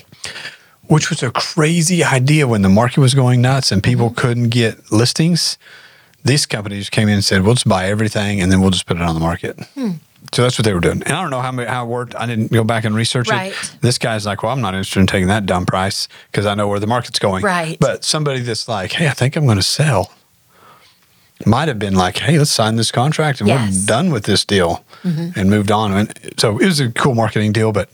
which 0.84 1.10
was 1.10 1.22
a 1.22 1.30
crazy 1.30 2.02
idea 2.02 2.48
when 2.48 2.62
the 2.62 2.70
market 2.70 3.00
was 3.00 3.14
going 3.14 3.42
nuts 3.42 3.70
and 3.70 3.82
people 3.82 4.06
mm-hmm. 4.06 4.20
couldn't 4.20 4.48
get 4.48 4.90
listings. 4.90 5.58
These 6.24 6.46
companies 6.46 6.88
came 6.88 7.08
in 7.08 7.14
and 7.14 7.24
said, 7.24 7.42
we'll 7.42 7.54
just 7.54 7.68
buy 7.68 7.86
everything 7.86 8.40
and 8.40 8.50
then 8.50 8.60
we'll 8.60 8.70
just 8.70 8.86
put 8.86 8.96
it 8.96 9.02
on 9.02 9.14
the 9.14 9.20
market. 9.20 9.60
Hmm. 9.74 9.90
So 10.32 10.42
that's 10.42 10.58
what 10.58 10.64
they 10.64 10.72
were 10.72 10.80
doing. 10.80 11.02
And 11.02 11.12
I 11.12 11.20
don't 11.20 11.30
know 11.30 11.40
how, 11.40 11.52
how 11.66 11.84
it 11.84 11.88
worked. 11.88 12.14
I 12.14 12.26
didn't 12.26 12.50
go 12.52 12.64
back 12.64 12.84
and 12.84 12.94
research 12.94 13.28
Right. 13.28 13.52
it. 13.52 13.76
This 13.82 13.98
guy's 13.98 14.24
like, 14.24 14.42
well, 14.42 14.52
I'm 14.52 14.60
not 14.62 14.74
interested 14.74 15.00
in 15.00 15.06
taking 15.06 15.28
that 15.28 15.44
dumb 15.46 15.66
price 15.66 16.08
because 16.30 16.46
I 16.46 16.54
know 16.54 16.68
where 16.68 16.80
the 16.80 16.86
market's 16.86 17.18
going. 17.18 17.44
Right. 17.44 17.76
But 17.78 18.04
somebody 18.04 18.40
that's 18.40 18.66
like, 18.68 18.92
hey, 18.92 19.08
I 19.08 19.12
think 19.12 19.36
I'm 19.36 19.44
going 19.44 19.58
to 19.58 19.62
sell 19.62 20.12
might 21.44 21.68
have 21.68 21.78
been 21.78 21.94
like, 21.94 22.18
hey, 22.18 22.38
let's 22.38 22.50
sign 22.52 22.76
this 22.76 22.90
contract 22.92 23.40
and 23.40 23.48
Yes. 23.48 23.80
we're 23.80 23.86
done 23.86 24.10
with 24.12 24.24
this 24.24 24.44
deal 24.44 24.84
mm-hmm. 25.02 25.38
and 25.38 25.50
moved 25.50 25.70
on. 25.70 25.92
And 25.92 26.34
so 26.38 26.58
it 26.58 26.64
was 26.66 26.80
a 26.80 26.90
cool 26.92 27.14
marketing 27.14 27.52
deal, 27.52 27.72
but, 27.72 27.90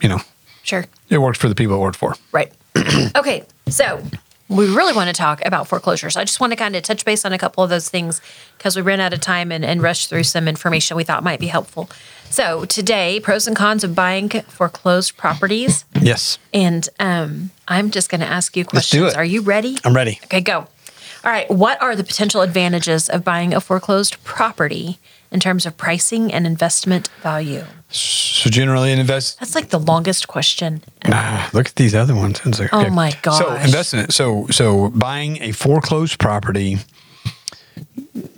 you 0.00 0.08
know, 0.08 0.20
Sure. 0.62 0.84
it 1.08 1.18
worked 1.18 1.38
for 1.38 1.48
the 1.48 1.54
people 1.54 1.76
it 1.76 1.78
worked 1.80 1.96
for. 1.96 2.14
Right. 2.32 2.52
okay. 3.16 3.44
So 3.68 4.02
we 4.50 4.66
really 4.66 4.92
want 4.92 5.06
to 5.08 5.12
talk 5.14 5.40
about 5.46 5.68
foreclosures. 5.68 6.16
I 6.16 6.24
just 6.24 6.40
want 6.40 6.52
to 6.52 6.56
kind 6.56 6.74
of 6.74 6.82
touch 6.82 7.04
base 7.04 7.24
on 7.24 7.32
a 7.32 7.38
couple 7.38 7.62
of 7.62 7.70
those 7.70 7.88
things 7.88 8.20
because 8.58 8.74
we 8.74 8.82
ran 8.82 8.98
out 8.98 9.12
of 9.12 9.20
time 9.20 9.52
and, 9.52 9.64
and 9.64 9.80
rushed 9.80 10.10
through 10.10 10.24
some 10.24 10.48
information 10.48 10.96
we 10.96 11.04
thought 11.04 11.22
might 11.22 11.38
be 11.38 11.46
helpful. 11.46 11.88
So 12.30 12.64
today, 12.64 13.20
pros 13.20 13.46
and 13.46 13.56
cons 13.56 13.84
of 13.84 13.94
buying 13.94 14.28
foreclosed 14.28 15.16
properties. 15.16 15.84
Yes. 16.00 16.38
And 16.52 16.88
um, 16.98 17.50
I'm 17.68 17.90
just 17.92 18.10
going 18.10 18.20
to 18.20 18.26
ask 18.26 18.56
you 18.56 18.64
Let's 18.72 18.90
do 18.90 19.00
questions. 19.00 19.12
it. 19.14 19.16
Are 19.16 19.24
you 19.24 19.40
ready? 19.40 19.78
I'm 19.84 19.94
ready. 19.94 20.18
Okay, 20.24 20.40
go. 20.40 20.58
All 20.58 21.30
right. 21.30 21.48
What 21.50 21.80
are 21.80 21.94
the 21.94 22.04
potential 22.04 22.40
advantages 22.40 23.08
of 23.08 23.22
buying 23.22 23.54
a 23.54 23.60
foreclosed 23.60 24.22
property 24.24 24.98
in 25.30 25.40
terms 25.40 25.66
of 25.66 25.76
pricing 25.76 26.32
and 26.32 26.46
investment 26.46 27.08
value? 27.22 27.64
So 27.90 28.48
generally, 28.50 28.92
an 28.92 28.98
invest. 29.00 29.40
That's 29.40 29.54
like 29.54 29.70
the 29.70 29.78
longest 29.80 30.28
question. 30.28 30.82
Ah, 31.06 31.50
look 31.52 31.66
at 31.68 31.74
these 31.74 31.94
other 31.94 32.14
ones. 32.14 32.40
Like, 32.58 32.72
Oh 32.72 32.80
okay. 32.82 32.90
my 32.90 33.10
So 33.10 33.18
gosh. 33.22 33.64
investment. 33.64 34.12
So 34.12 34.46
so 34.50 34.90
buying 34.90 35.42
a 35.42 35.52
foreclosed 35.52 36.18
property. 36.18 36.78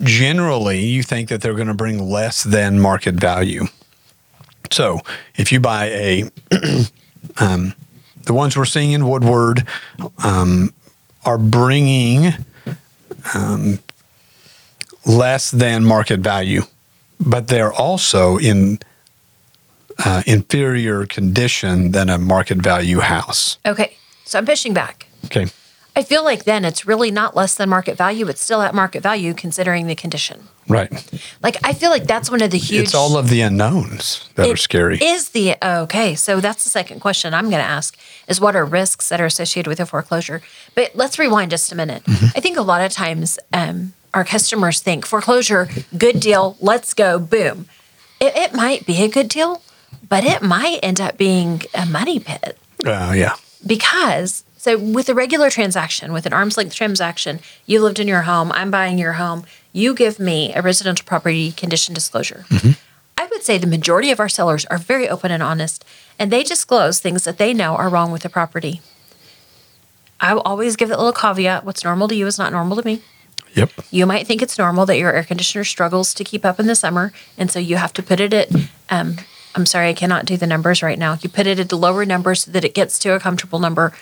Generally, 0.03 0.81
you 0.81 1.03
think 1.03 1.29
that 1.29 1.41
they're 1.41 1.55
going 1.55 1.69
to 1.69 1.75
bring 1.75 1.99
less 2.11 2.43
than 2.45 2.79
market 2.81 3.15
value. 3.15 3.65
So 4.71 5.01
if 5.37 5.53
you 5.53 5.61
buy 5.61 5.87
a, 5.87 6.31
um, 7.39 7.75
the 8.25 8.33
ones 8.33 8.57
we're 8.57 8.65
seeing 8.65 8.93
in 8.93 9.07
Woodward, 9.09 9.67
um, 10.25 10.73
are 11.25 11.39
bringing 11.39 12.33
um, 13.35 13.79
less 15.07 15.51
than 15.51 15.85
market 15.85 16.21
value, 16.21 16.63
but 17.25 17.49
they're 17.49 17.73
also 17.73 18.39
in 18.39 18.79
uh, 20.05 20.23
inferior 20.27 21.07
condition 21.07 21.93
than 21.93 22.09
a 22.09 22.19
market 22.19 22.59
value 22.59 23.01
house. 23.01 23.59
Okay. 23.65 23.97
So 24.25 24.39
I'm 24.39 24.47
pushing 24.47 24.75
back. 24.75 25.07
Okay. 25.27 25.47
I 25.95 26.03
feel 26.03 26.25
like 26.25 26.45
then 26.45 26.65
it's 26.65 26.87
really 26.87 27.11
not 27.11 27.37
less 27.37 27.55
than 27.55 27.69
market 27.69 27.99
value. 27.99 28.25
but 28.25 28.39
still 28.39 28.63
at 28.63 28.75
market 28.75 29.03
value 29.03 29.35
considering 29.35 29.87
the 29.87 29.95
condition. 29.95 30.49
Right. 30.69 30.91
Like 31.43 31.57
I 31.65 31.73
feel 31.75 31.91
like 31.91 32.05
that's 32.05 32.31
one 32.31 32.41
of 32.41 32.51
the 32.51 32.59
huge. 32.59 32.85
It's 32.85 32.95
all 32.95 33.19
of 33.19 33.29
the 33.29 33.41
unknowns 33.43 34.29
that 34.37 34.49
are 34.49 34.57
scary. 34.57 34.99
Is 35.03 35.31
the 35.31 35.57
okay? 35.63 36.15
So 36.15 36.41
that's 36.41 36.65
the 36.65 36.71
second 36.71 37.01
question 37.01 37.35
I'm 37.35 37.51
going 37.51 37.63
to 37.63 37.69
ask: 37.69 37.99
is 38.29 38.41
what 38.41 38.55
are 38.55 38.65
risks 38.65 39.09
that 39.09 39.21
are 39.21 39.27
associated 39.27 39.69
with 39.69 39.81
a 39.81 39.87
foreclosure? 39.87 40.41
But 40.75 40.93
let's 40.95 41.19
rewind 41.19 41.51
just 41.51 41.73
a 41.73 41.75
minute. 41.75 42.05
Mm-hmm. 42.05 42.27
I 42.37 42.41
think 42.41 42.57
a 42.57 42.63
lot 42.63 42.81
of 42.81 42.93
times 42.93 43.39
um, 43.53 43.93
our 44.15 44.25
customers 44.25 44.81
think. 44.81 45.07
Foreclosure, 45.07 45.69
good 45.97 46.21
deal, 46.21 46.57
let's 46.61 46.95
go, 46.95 47.19
boom. 47.19 47.67
It, 48.21 48.37
it 48.37 48.55
might 48.55 48.87
be 48.87 49.03
a 49.03 49.09
good 49.09 49.29
deal, 49.29 49.63
but 50.09 50.25
it 50.25 50.43
might 50.43 50.81
end 50.83 51.01
up 51.01 51.17
being 51.17 51.63
a 51.75 51.87
money 51.87 52.21
pit. 52.21 52.59
Uh, 52.85 53.13
yeah. 53.15 53.37
because 53.65 54.45
so 54.57 54.77
with 54.77 55.09
a 55.09 55.15
regular 55.15 55.49
transaction 55.51 56.13
with 56.13 56.27
an 56.27 56.33
arm's 56.33 56.57
length 56.57 56.75
transaction 56.75 57.39
you 57.65 57.81
lived 57.81 58.01
in 58.01 58.09
your 58.09 58.23
home 58.23 58.51
i'm 58.53 58.73
buying 58.73 58.99
your 58.99 59.13
home 59.13 59.45
you 59.73 59.95
give 59.95 60.19
me 60.19 60.53
a 60.53 60.61
residential 60.63 61.05
property 61.07 61.53
condition 61.53 61.95
disclosure. 61.95 62.45
I 63.17 63.27
would 63.27 63.43
say 63.43 63.57
the 63.57 63.67
majority 63.67 64.11
of 64.11 64.19
our 64.21 64.29
sellers 64.29 64.65
are 64.67 64.79
very 64.79 65.09
open 65.09 65.31
and 65.31 65.43
honest 65.43 65.85
and 66.19 66.31
they 66.31 66.43
disclose 66.43 66.99
things 66.99 67.23
that 67.25 67.39
they 67.39 67.55
know 67.55 67.77
are 67.77 67.89
wrong 67.89 68.11
with 68.13 68.23
the 68.23 68.29
property. 68.29 68.81
I 70.21 70.35
will 70.35 70.43
always 70.43 70.77
give 70.77 70.89
that 70.89 70.99
little 70.99 71.13
caveat 71.13 71.65
what's 71.65 71.85
normal 71.85 72.09
to 72.09 72.15
you 72.15 72.27
is 72.27 72.39
not 72.39 72.53
normal 72.53 72.77
to 72.77 72.85
me 72.85 73.03
Yep. 73.55 73.71
you 73.91 74.07
might 74.07 74.27
think 74.27 74.41
it's 74.43 74.59
normal 74.59 74.87
that 74.87 74.97
your 74.99 75.13
air 75.13 75.25
conditioner 75.25 75.65
struggles 75.65 76.15
to 76.15 76.25
keep 76.25 76.45
up 76.45 76.59
in 76.59 76.67
the 76.67 76.75
summer, 76.75 77.13
and 77.37 77.51
so 77.51 77.59
you 77.59 77.77
have 77.77 77.93
to 77.95 78.03
put 78.03 78.19
it 78.21 78.33
at. 78.33 78.49
Um, 78.89 79.17
I'm 79.55 79.67
sorry, 79.67 79.89
I 79.91 79.93
cannot 79.93 80.25
do 80.25 80.39
the 80.39 80.47
numbers 80.47 80.83
right 80.83 80.99
now. 80.99 81.19
You 81.21 81.29
put 81.29 81.47
it 81.47 81.59
at 81.61 81.69
the 81.69 81.77
lower 81.77 82.07
number 82.07 82.35
so 82.35 82.51
that 82.53 82.65
it 82.65 82.75
gets 82.75 82.99
to 83.01 83.13
a 83.15 83.21
comfortable 83.21 83.59
number. 83.59 83.93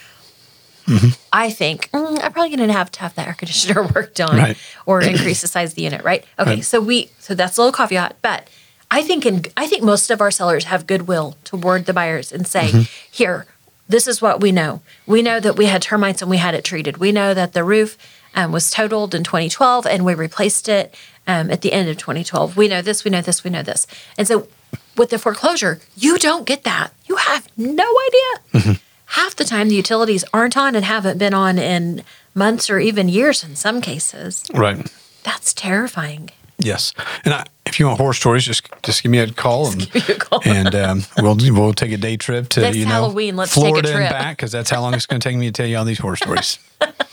I 1.33 1.51
think 1.51 1.89
mm, 1.93 2.19
I'm 2.23 2.33
probably 2.33 2.57
going 2.57 2.67
to 2.69 2.73
have 2.73 2.91
to 2.93 3.01
have 3.01 3.15
that 3.15 3.29
air 3.29 3.35
conditioner 3.35 3.83
worked 3.95 4.21
on 4.21 4.37
Right. 4.37 4.57
or 4.87 5.01
increase 5.01 5.41
the 5.41 5.47
size 5.47 5.71
of 5.71 5.77
the 5.77 5.83
unit, 5.83 6.03
right? 6.03 6.25
Okay, 6.39 6.55
Right. 6.57 6.65
so 6.65 6.81
we 6.81 7.11
so 7.21 7.35
that's 7.35 7.57
a 7.59 7.63
little 7.63 7.73
caveat, 7.73 8.17
but 8.23 8.49
I 8.91 9.03
think 9.03 9.25
in 9.25 9.45
I 9.57 9.69
think 9.69 9.85
most 9.85 10.11
of 10.11 10.21
our 10.21 10.33
sellers 10.33 10.65
have 10.65 10.89
goodwill 10.89 11.37
toward 11.45 11.87
the 11.87 11.93
buyers 11.93 12.33
and 12.33 12.45
say, 12.47 12.87
here, 13.09 13.47
this 13.89 14.09
is 14.09 14.21
what 14.21 14.41
we 14.41 14.51
know. 14.51 14.83
We 15.07 15.23
know 15.23 15.39
that 15.39 15.57
we 15.57 15.67
had 15.67 15.81
termites 15.83 16.23
and 16.23 16.31
we 16.31 16.39
had 16.39 16.55
it 16.55 16.65
treated. 16.65 16.97
We 16.97 17.13
know 17.13 17.35
that 17.35 17.53
the 17.53 17.63
roof 17.63 17.97
um, 18.35 18.53
was 18.53 18.71
totaled 18.71 19.15
in 19.15 19.25
2012 19.25 19.87
and 19.87 20.05
we 20.05 20.15
replaced 20.15 20.69
it 20.69 20.95
um, 21.27 21.51
at 21.51 21.63
the 21.63 21.73
end 21.73 21.89
of 21.89 21.97
2012. 21.97 22.57
We 22.57 22.69
know 22.69 22.83
this, 22.83 23.05
we 23.05 23.11
know 23.11 23.21
this, 23.21 23.45
we 23.45 23.51
know 23.51 23.63
this. 23.63 23.87
And 24.19 24.27
so 24.27 24.49
with 24.97 25.11
the 25.11 25.19
foreclosure, 25.19 25.81
you 25.97 26.19
don't 26.19 26.47
get 26.47 26.65
that. 26.65 26.93
You 27.07 27.17
have 27.17 27.49
no 27.57 27.85
idea. 28.09 28.79
Half 29.07 29.37
the 29.37 29.45
time, 29.45 29.69
the 29.69 29.75
utilities 29.75 30.25
aren't 30.33 30.57
on 30.57 30.77
and 30.77 30.85
haven't 30.85 31.19
been 31.19 31.35
on 31.35 31.59
in 31.59 32.03
months 32.35 32.71
or 32.71 32.79
even 32.79 33.09
years 33.09 33.43
in 33.43 33.57
some 33.57 33.81
cases. 33.81 34.45
Right. 34.55 34.93
That's 35.25 35.53
terrifying. 35.53 36.31
Yes. 36.59 36.93
And 37.25 37.35
I, 37.35 37.47
if 37.67 37.81
you 37.81 37.87
want 37.87 37.99
horror 37.99 38.13
stories, 38.13 38.45
just 38.45 38.69
just 38.83 39.03
give 39.03 39.11
me 39.11 39.19
a 39.19 39.31
call 39.33 39.71
and 39.71 39.83
a 39.95 40.15
call. 40.17 40.41
and 40.45 40.75
um, 40.75 41.03
we'll 41.19 41.37
we'll 41.53 41.73
take 41.73 41.93
a 41.93 41.97
day 41.97 42.17
trip 42.17 42.49
to 42.51 42.61
Next 42.61 42.77
you 42.77 42.85
know 42.85 42.91
Halloween, 42.93 43.37
let's 43.37 43.55
take 43.55 43.65
a 43.65 43.67
Florida 43.69 43.89
trip. 43.93 44.03
and 44.03 44.11
back 44.13 44.37
because 44.37 44.53
that's 44.53 44.71
how 44.71 44.81
long 44.81 44.95
it's 44.95 45.07
going 45.07 45.21
to 45.21 45.29
take 45.29 45.39
me 45.39 45.47
to 45.47 45.53
tell 45.53 45.67
you 45.67 45.77
all 45.79 45.85
these 45.85 45.99
horror 45.99 46.17
stories. 46.17 46.59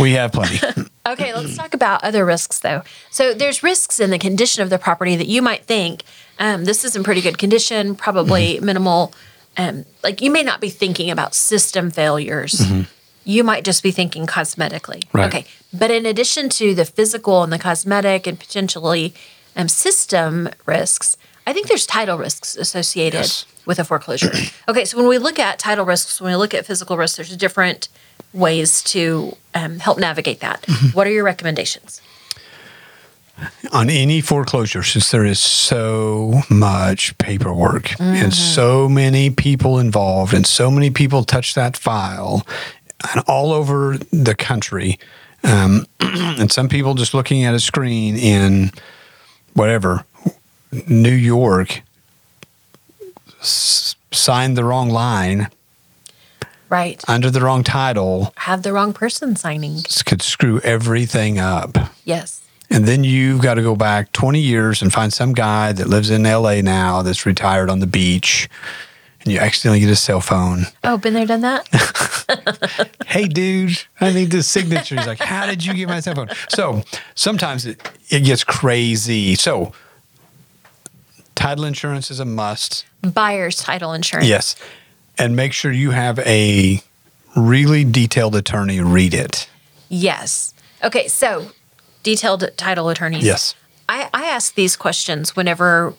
we 0.00 0.12
have 0.12 0.32
plenty. 0.32 0.58
Okay, 1.04 1.34
let's 1.34 1.56
talk 1.56 1.74
about 1.74 2.04
other 2.04 2.24
risks 2.24 2.60
though. 2.60 2.82
So 3.10 3.34
there's 3.34 3.64
risks 3.64 3.98
in 3.98 4.10
the 4.10 4.20
condition 4.20 4.62
of 4.62 4.70
the 4.70 4.78
property 4.78 5.16
that 5.16 5.26
you 5.26 5.42
might 5.42 5.64
think 5.64 6.04
um, 6.38 6.64
this 6.64 6.84
is 6.84 6.94
in 6.94 7.02
pretty 7.02 7.20
good 7.20 7.38
condition, 7.38 7.96
probably 7.96 8.60
minimal. 8.60 9.12
Um, 9.56 9.84
like 10.04 10.22
you 10.22 10.30
may 10.30 10.44
not 10.44 10.60
be 10.60 10.70
thinking 10.70 11.10
about 11.10 11.34
system 11.34 11.90
failures. 11.90 12.62
You 13.24 13.42
might 13.42 13.64
just 13.64 13.82
be 13.82 13.90
thinking 13.90 14.26
cosmetically. 14.28 15.02
Right. 15.12 15.26
Okay, 15.26 15.44
but 15.72 15.90
in 15.90 16.06
addition 16.06 16.48
to 16.50 16.72
the 16.72 16.84
physical 16.84 17.42
and 17.42 17.52
the 17.52 17.58
cosmetic 17.58 18.28
and 18.28 18.38
potentially 18.38 19.12
um, 19.56 19.66
system 19.68 20.50
risks, 20.66 21.16
I 21.48 21.52
think 21.52 21.66
there's 21.66 21.84
title 21.84 22.16
risks 22.16 22.54
associated 22.54 23.18
Yes. 23.22 23.44
with 23.66 23.80
a 23.80 23.84
foreclosure. 23.84 24.30
okay, 24.68 24.84
so 24.84 24.96
when 24.98 25.08
we 25.08 25.18
look 25.18 25.40
at 25.40 25.58
title 25.58 25.84
risks, 25.84 26.20
when 26.20 26.30
we 26.32 26.36
look 26.36 26.54
at 26.54 26.64
physical 26.64 26.96
risks, 26.96 27.16
there's 27.16 27.36
different 27.36 27.88
ways 28.32 28.82
to 28.84 29.36
um, 29.54 29.78
help 29.78 29.98
navigate 29.98 30.40
that. 30.40 30.64
What 30.92 31.06
are 31.06 31.10
your 31.10 31.24
recommendations? 31.24 32.00
on 33.72 33.90
any 33.90 34.20
foreclosure, 34.20 34.82
since 34.84 35.10
there 35.10 35.24
is 35.24 35.40
so 35.40 36.42
much 36.48 37.16
paperwork 37.18 37.98
and 38.00 38.32
so 38.32 38.88
many 38.88 39.30
people 39.30 39.78
involved, 39.80 40.32
and 40.32 40.46
so 40.46 40.70
many 40.70 40.90
people 40.90 41.24
touch 41.24 41.54
that 41.54 41.76
file, 41.76 42.46
and 43.12 43.24
all 43.26 43.52
over 43.52 43.98
the 44.12 44.34
country, 44.36 44.96
um, 45.42 45.86
and 46.00 46.52
some 46.52 46.68
people 46.68 46.94
just 46.94 47.14
looking 47.14 47.42
at 47.44 47.52
a 47.54 47.58
screen 47.58 48.16
in 48.16 48.70
whatever 49.54 50.04
New 50.86 51.10
York 51.10 51.82
s- 53.40 53.96
signed 54.12 54.56
the 54.56 54.64
wrong 54.64 54.88
line 54.88 55.48
Right. 56.72 57.04
under 57.06 57.30
the 57.30 57.42
wrong 57.42 57.62
title 57.62 58.32
Have 58.38 58.62
the 58.62 58.72
wrong 58.72 58.94
person 58.94 59.36
signing. 59.36 59.74
This 59.74 60.02
could 60.02 60.22
screw 60.22 60.58
everything 60.60 61.38
up. 61.38 61.76
Yes. 62.04 62.40
And 62.70 62.86
then 62.86 63.04
you've 63.04 63.42
got 63.42 63.54
to 63.54 63.62
go 63.62 63.76
back 63.76 64.10
20 64.12 64.40
years 64.40 64.80
and 64.80 64.90
find 64.90 65.12
some 65.12 65.34
guy 65.34 65.72
that 65.72 65.86
lives 65.86 66.08
in 66.08 66.22
LA 66.22 66.62
now 66.62 67.02
that's 67.02 67.26
retired 67.26 67.68
on 67.68 67.80
the 67.80 67.86
beach. 67.86 68.48
And 69.20 69.30
you 69.30 69.38
accidentally 69.38 69.80
get 69.80 69.90
a 69.90 69.96
cell 69.96 70.22
phone. 70.22 70.62
Oh, 70.82 70.96
been 70.96 71.12
there, 71.12 71.26
done 71.26 71.42
that? 71.42 71.68
Hey, 73.06 73.28
dude, 73.28 73.78
I 74.00 74.10
need 74.10 74.30
this 74.30 74.48
signature. 74.48 74.96
He's 74.96 75.06
like, 75.06 75.18
How 75.18 75.44
did 75.44 75.62
you 75.66 75.74
get 75.74 75.86
my 75.86 76.00
cell 76.00 76.14
phone? 76.14 76.30
So 76.48 76.82
sometimes 77.14 77.66
it, 77.66 77.86
it 78.08 78.20
gets 78.20 78.42
crazy. 78.42 79.34
So 79.34 79.72
title 81.34 81.64
insurance 81.66 82.10
is 82.10 82.20
a 82.20 82.24
must. 82.24 82.86
Buyer's 83.02 83.56
title 83.56 83.92
insurance. 83.92 84.28
Yes. 84.28 84.56
And 85.18 85.36
make 85.36 85.52
sure 85.52 85.70
you 85.70 85.90
have 85.90 86.18
a 86.20 86.82
really 87.36 87.84
detailed 87.84 88.34
attorney 88.34 88.80
read 88.80 89.14
it. 89.14 89.48
Yes. 89.88 90.54
Okay, 90.82 91.08
so 91.08 91.52
detailed 92.02 92.48
title 92.56 92.88
attorneys. 92.88 93.24
Yes. 93.24 93.54
I, 93.88 94.08
I 94.12 94.24
ask 94.26 94.54
these 94.54 94.76
questions 94.76 95.36
whenever 95.36 95.94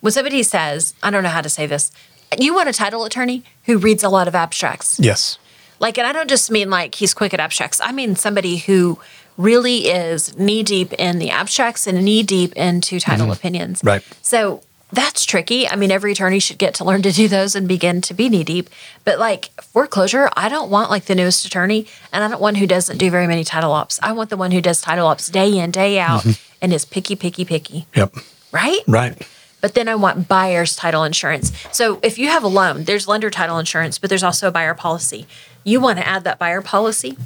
when 0.00 0.12
somebody 0.12 0.42
says, 0.42 0.94
I 1.02 1.10
don't 1.10 1.22
know 1.22 1.28
how 1.28 1.42
to 1.42 1.48
say 1.48 1.66
this, 1.66 1.90
you 2.38 2.54
want 2.54 2.68
a 2.68 2.72
title 2.72 3.04
attorney 3.04 3.42
who 3.64 3.78
reads 3.78 4.02
a 4.02 4.08
lot 4.08 4.28
of 4.28 4.34
abstracts. 4.34 4.98
Yes. 5.00 5.38
Like, 5.78 5.98
and 5.98 6.06
I 6.06 6.12
don't 6.12 6.28
just 6.28 6.50
mean 6.50 6.70
like 6.70 6.94
he's 6.94 7.14
quick 7.14 7.34
at 7.34 7.40
abstracts. 7.40 7.80
I 7.82 7.92
mean 7.92 8.16
somebody 8.16 8.58
who 8.58 8.98
really 9.36 9.88
is 9.88 10.36
knee 10.38 10.62
deep 10.62 10.92
in 10.94 11.18
the 11.18 11.30
abstracts 11.30 11.86
and 11.86 12.04
knee 12.04 12.22
deep 12.22 12.52
into 12.54 13.00
title 13.00 13.32
opinions. 13.32 13.78
Mm-hmm. 13.78 13.88
Right. 13.88 14.02
So 14.22 14.62
that's 14.92 15.24
tricky. 15.24 15.68
I 15.68 15.76
mean, 15.76 15.90
every 15.90 16.12
attorney 16.12 16.38
should 16.38 16.58
get 16.58 16.74
to 16.74 16.84
learn 16.84 17.02
to 17.02 17.12
do 17.12 17.28
those 17.28 17.54
and 17.54 17.68
begin 17.68 18.00
to 18.02 18.14
be 18.14 18.28
knee 18.28 18.44
deep. 18.44 18.68
But 19.04 19.18
like 19.18 19.50
foreclosure, 19.60 20.30
I 20.36 20.48
don't 20.48 20.70
want 20.70 20.90
like 20.90 21.04
the 21.04 21.14
newest 21.14 21.44
attorney, 21.44 21.86
and 22.12 22.24
I 22.24 22.28
don't 22.28 22.40
want 22.40 22.56
who 22.56 22.66
doesn't 22.66 22.98
do 22.98 23.10
very 23.10 23.26
many 23.26 23.44
title 23.44 23.72
ops. 23.72 24.00
I 24.02 24.12
want 24.12 24.30
the 24.30 24.36
one 24.36 24.50
who 24.50 24.60
does 24.60 24.80
title 24.80 25.06
ops 25.06 25.28
day 25.28 25.58
in, 25.58 25.70
day 25.70 25.98
out, 25.98 26.22
mm-hmm. 26.22 26.54
and 26.62 26.72
is 26.72 26.84
picky, 26.84 27.16
picky, 27.16 27.44
picky. 27.44 27.86
Yep. 27.94 28.14
Right? 28.52 28.80
Right. 28.86 29.26
But 29.60 29.74
then 29.74 29.88
I 29.88 29.94
want 29.94 30.26
buyer's 30.26 30.74
title 30.74 31.04
insurance. 31.04 31.52
So 31.70 32.00
if 32.02 32.18
you 32.18 32.28
have 32.28 32.42
a 32.42 32.48
loan, 32.48 32.84
there's 32.84 33.06
lender 33.06 33.30
title 33.30 33.58
insurance, 33.58 33.98
but 33.98 34.08
there's 34.08 34.22
also 34.22 34.48
a 34.48 34.50
buyer 34.50 34.74
policy. 34.74 35.26
You 35.64 35.80
want 35.80 35.98
to 35.98 36.08
add 36.08 36.24
that 36.24 36.38
buyer 36.38 36.62
policy 36.62 37.16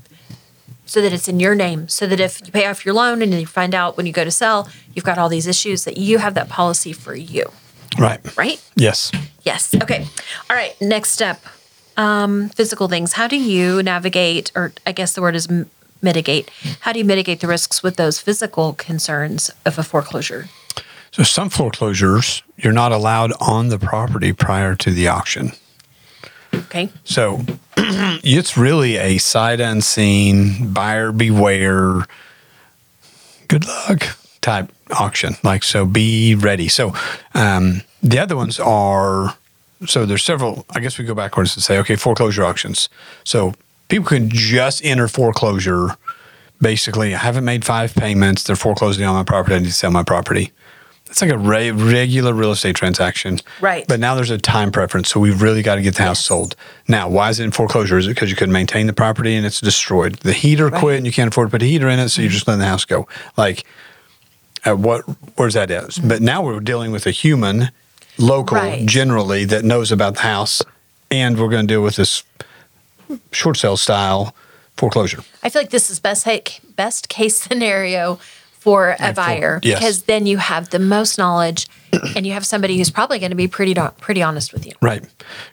so 0.95 1.01
that 1.03 1.13
it's 1.13 1.27
in 1.27 1.41
your 1.41 1.57
name, 1.57 1.89
so 1.89 2.07
that 2.07 2.21
if 2.21 2.41
you 2.47 2.53
pay 2.53 2.67
off 2.67 2.85
your 2.87 2.95
loan 2.95 3.21
and 3.21 3.35
you 3.35 3.47
find 3.47 3.75
out 3.75 3.97
when 3.97 4.07
you 4.07 4.13
go 4.13 4.23
to 4.23 4.31
sell, 4.31 4.69
you've 4.95 5.05
got 5.05 5.19
all 5.19 5.29
these 5.29 5.49
issues, 5.49 5.83
that 5.83 5.97
you 5.97 6.19
have 6.19 6.35
that 6.35 6.49
policy 6.49 6.93
for 6.93 7.17
you, 7.17 7.51
Right. 7.99 8.21
right? 8.37 8.63
Yes. 8.77 9.11
Yes. 9.43 9.75
Okay. 9.83 10.07
All 10.49 10.55
right. 10.55 10.81
Next 10.81 11.11
step 11.11 11.43
um, 11.97 12.49
physical 12.51 12.87
things. 12.87 13.15
How 13.15 13.27
do 13.27 13.35
you 13.37 13.83
navigate, 13.83 14.53
or 14.55 14.73
I 14.87 14.93
guess 14.93 15.15
the 15.15 15.21
word 15.21 15.35
is 15.35 15.51
m- 15.51 15.69
mitigate? 16.01 16.49
How 16.83 16.93
do 16.93 17.01
you 17.01 17.05
mitigate 17.05 17.41
the 17.41 17.49
risks 17.49 17.83
with 17.83 17.97
those 17.97 18.21
physical 18.21 18.75
concerns 18.75 19.51
of 19.67 19.77
a 19.77 19.83
foreclosure? 19.83 20.49
So 21.11 21.25
some 21.25 21.51
foreclosures, 21.51 22.45
you're 22.57 22.73
not 22.73 22.93
allowed 22.93 23.33
on 23.41 23.67
the 23.69 23.81
property 23.81 24.33
prior 24.33 24.77
to 24.77 24.93
the 24.93 25.09
auction. 25.09 25.53
Okay. 26.55 26.91
So 27.05 27.41
it's 27.77 28.57
really 28.57 28.97
a 28.97 29.19
sight 29.19 29.61
unseen, 29.61 30.73
buyer 30.73 31.13
beware, 31.13 32.07
good 33.49 33.67
luck 33.67 34.17
type 34.41 34.71
auction. 34.91 35.37
Like, 35.43 35.65
so 35.65 35.87
be 35.87 36.35
ready. 36.35 36.69
So 36.69 36.95
um, 37.35 37.83
the 38.03 38.19
other 38.19 38.37
ones 38.37 38.61
are, 38.61 39.37
so 39.87 40.07
there's 40.07 40.23
several, 40.23 40.67
I 40.71 40.81
guess 40.81 40.99
we 40.99 41.05
go 41.05 41.15
backwards 41.15 41.57
and 41.57 41.63
say, 41.63 41.79
okay, 41.79 41.97
foreclosure 41.97 42.45
auctions. 42.45 42.89
So 43.25 43.55
people 43.89 44.07
can 44.07 44.29
just 44.29 44.85
enter 44.85 45.09
foreclosure. 45.09 45.97
Basically, 46.61 47.15
I 47.15 47.19
haven't 47.19 47.45
made 47.45 47.65
five 47.65 47.95
payments. 47.95 48.45
They're 48.45 48.57
foreclosing 48.57 49.05
on 49.05 49.15
my 49.15 49.25
property. 49.25 49.57
I 49.57 49.59
need 49.59 49.67
to 49.67 49.73
sell 49.73 49.91
my 49.91 50.05
property. 50.05 50.53
It's 51.15 51.23
like 51.23 51.31
a 51.31 51.39
re- 51.39 51.71
regular 51.71 52.35
real 52.35 52.51
estate 52.51 52.75
transaction. 52.75 53.39
Right. 53.61 53.87
But 53.87 54.01
now 54.01 54.17
there's 54.17 54.31
a 54.31 54.39
time 54.39 54.73
preference. 54.73 55.11
So 55.11 55.21
we've 55.21 55.41
really 55.41 55.63
got 55.63 55.77
to 55.77 55.81
get 55.83 55.95
the 55.95 56.03
house 56.03 56.19
Yes. 56.19 56.25
sold. 56.27 56.57
Now, 56.89 57.09
why 57.09 57.31
is 57.31 57.39
it 57.39 57.45
in 57.45 57.53
foreclosure? 57.53 57.97
Is 57.99 58.07
it 58.07 58.17
because 58.17 58.31
you 58.31 58.37
couldn't 58.37 58.53
maintain 58.53 58.89
the 58.89 58.93
property 58.93 59.37
and 59.37 59.47
it's 59.47 59.61
destroyed? 59.61 60.17
The 60.17 60.33
heater 60.33 60.67
Right. 60.71 60.81
quit 60.81 60.97
and 60.97 61.07
you 61.07 61.13
can't 61.13 61.29
afford 61.29 61.47
to 61.47 61.51
put 61.53 61.63
a 61.63 61.67
heater 61.67 61.89
in 61.89 62.01
it, 62.01 62.09
so 62.09 62.21
you're 62.21 62.31
mm-hmm. 62.31 62.35
just 62.35 62.49
letting 62.49 62.59
the 62.63 62.67
house 62.67 62.85
go. 62.85 63.07
Like, 63.37 63.63
at 64.65 64.77
what? 64.81 65.03
Where's 65.37 65.55
that 65.55 65.71
at? 65.71 65.85
Mm-hmm. 65.85 66.09
But 66.09 66.21
now 66.21 66.43
we're 66.43 66.59
dealing 66.59 66.91
with 66.91 67.07
a 67.07 67.13
human, 67.13 67.71
local, 68.19 68.57
Right. 68.57 68.85
generally 68.85 69.45
that 69.45 69.65
knows 69.65 69.93
about 69.93 70.15
the 70.17 70.23
house, 70.23 70.63
and 71.13 71.39
we're 71.39 71.49
going 71.49 71.65
to 71.65 71.73
deal 71.73 71.83
with 71.83 71.95
this 71.95 72.25
short 73.31 73.57
sale 73.57 73.77
style 73.77 74.35
foreclosure. 74.77 75.23
I 75.45 75.49
feel 75.49 75.63
like 75.63 75.71
this 75.71 75.91
is 75.91 76.01
best 76.01 76.27
best 76.75 77.09
case 77.09 77.37
scenario 77.41 78.19
for 78.65 78.97
a 78.99 79.13
buyer 79.13 79.61
yes. 79.63 79.79
because 79.79 80.03
then 80.05 80.25
you 80.25 80.39
have 80.39 80.71
the 80.71 80.79
most 80.79 81.19
knowledge 81.19 81.69
and 82.17 82.27
you 82.27 82.33
have 82.33 82.47
somebody 82.47 82.79
who's 82.79 82.89
probably 82.89 83.19
going 83.19 83.29
to 83.29 83.37
be 83.37 83.47
pretty 83.47 83.75
pretty 84.01 84.23
honest 84.23 84.55
with 84.55 84.65
you. 84.65 84.73
Right. 84.81 85.05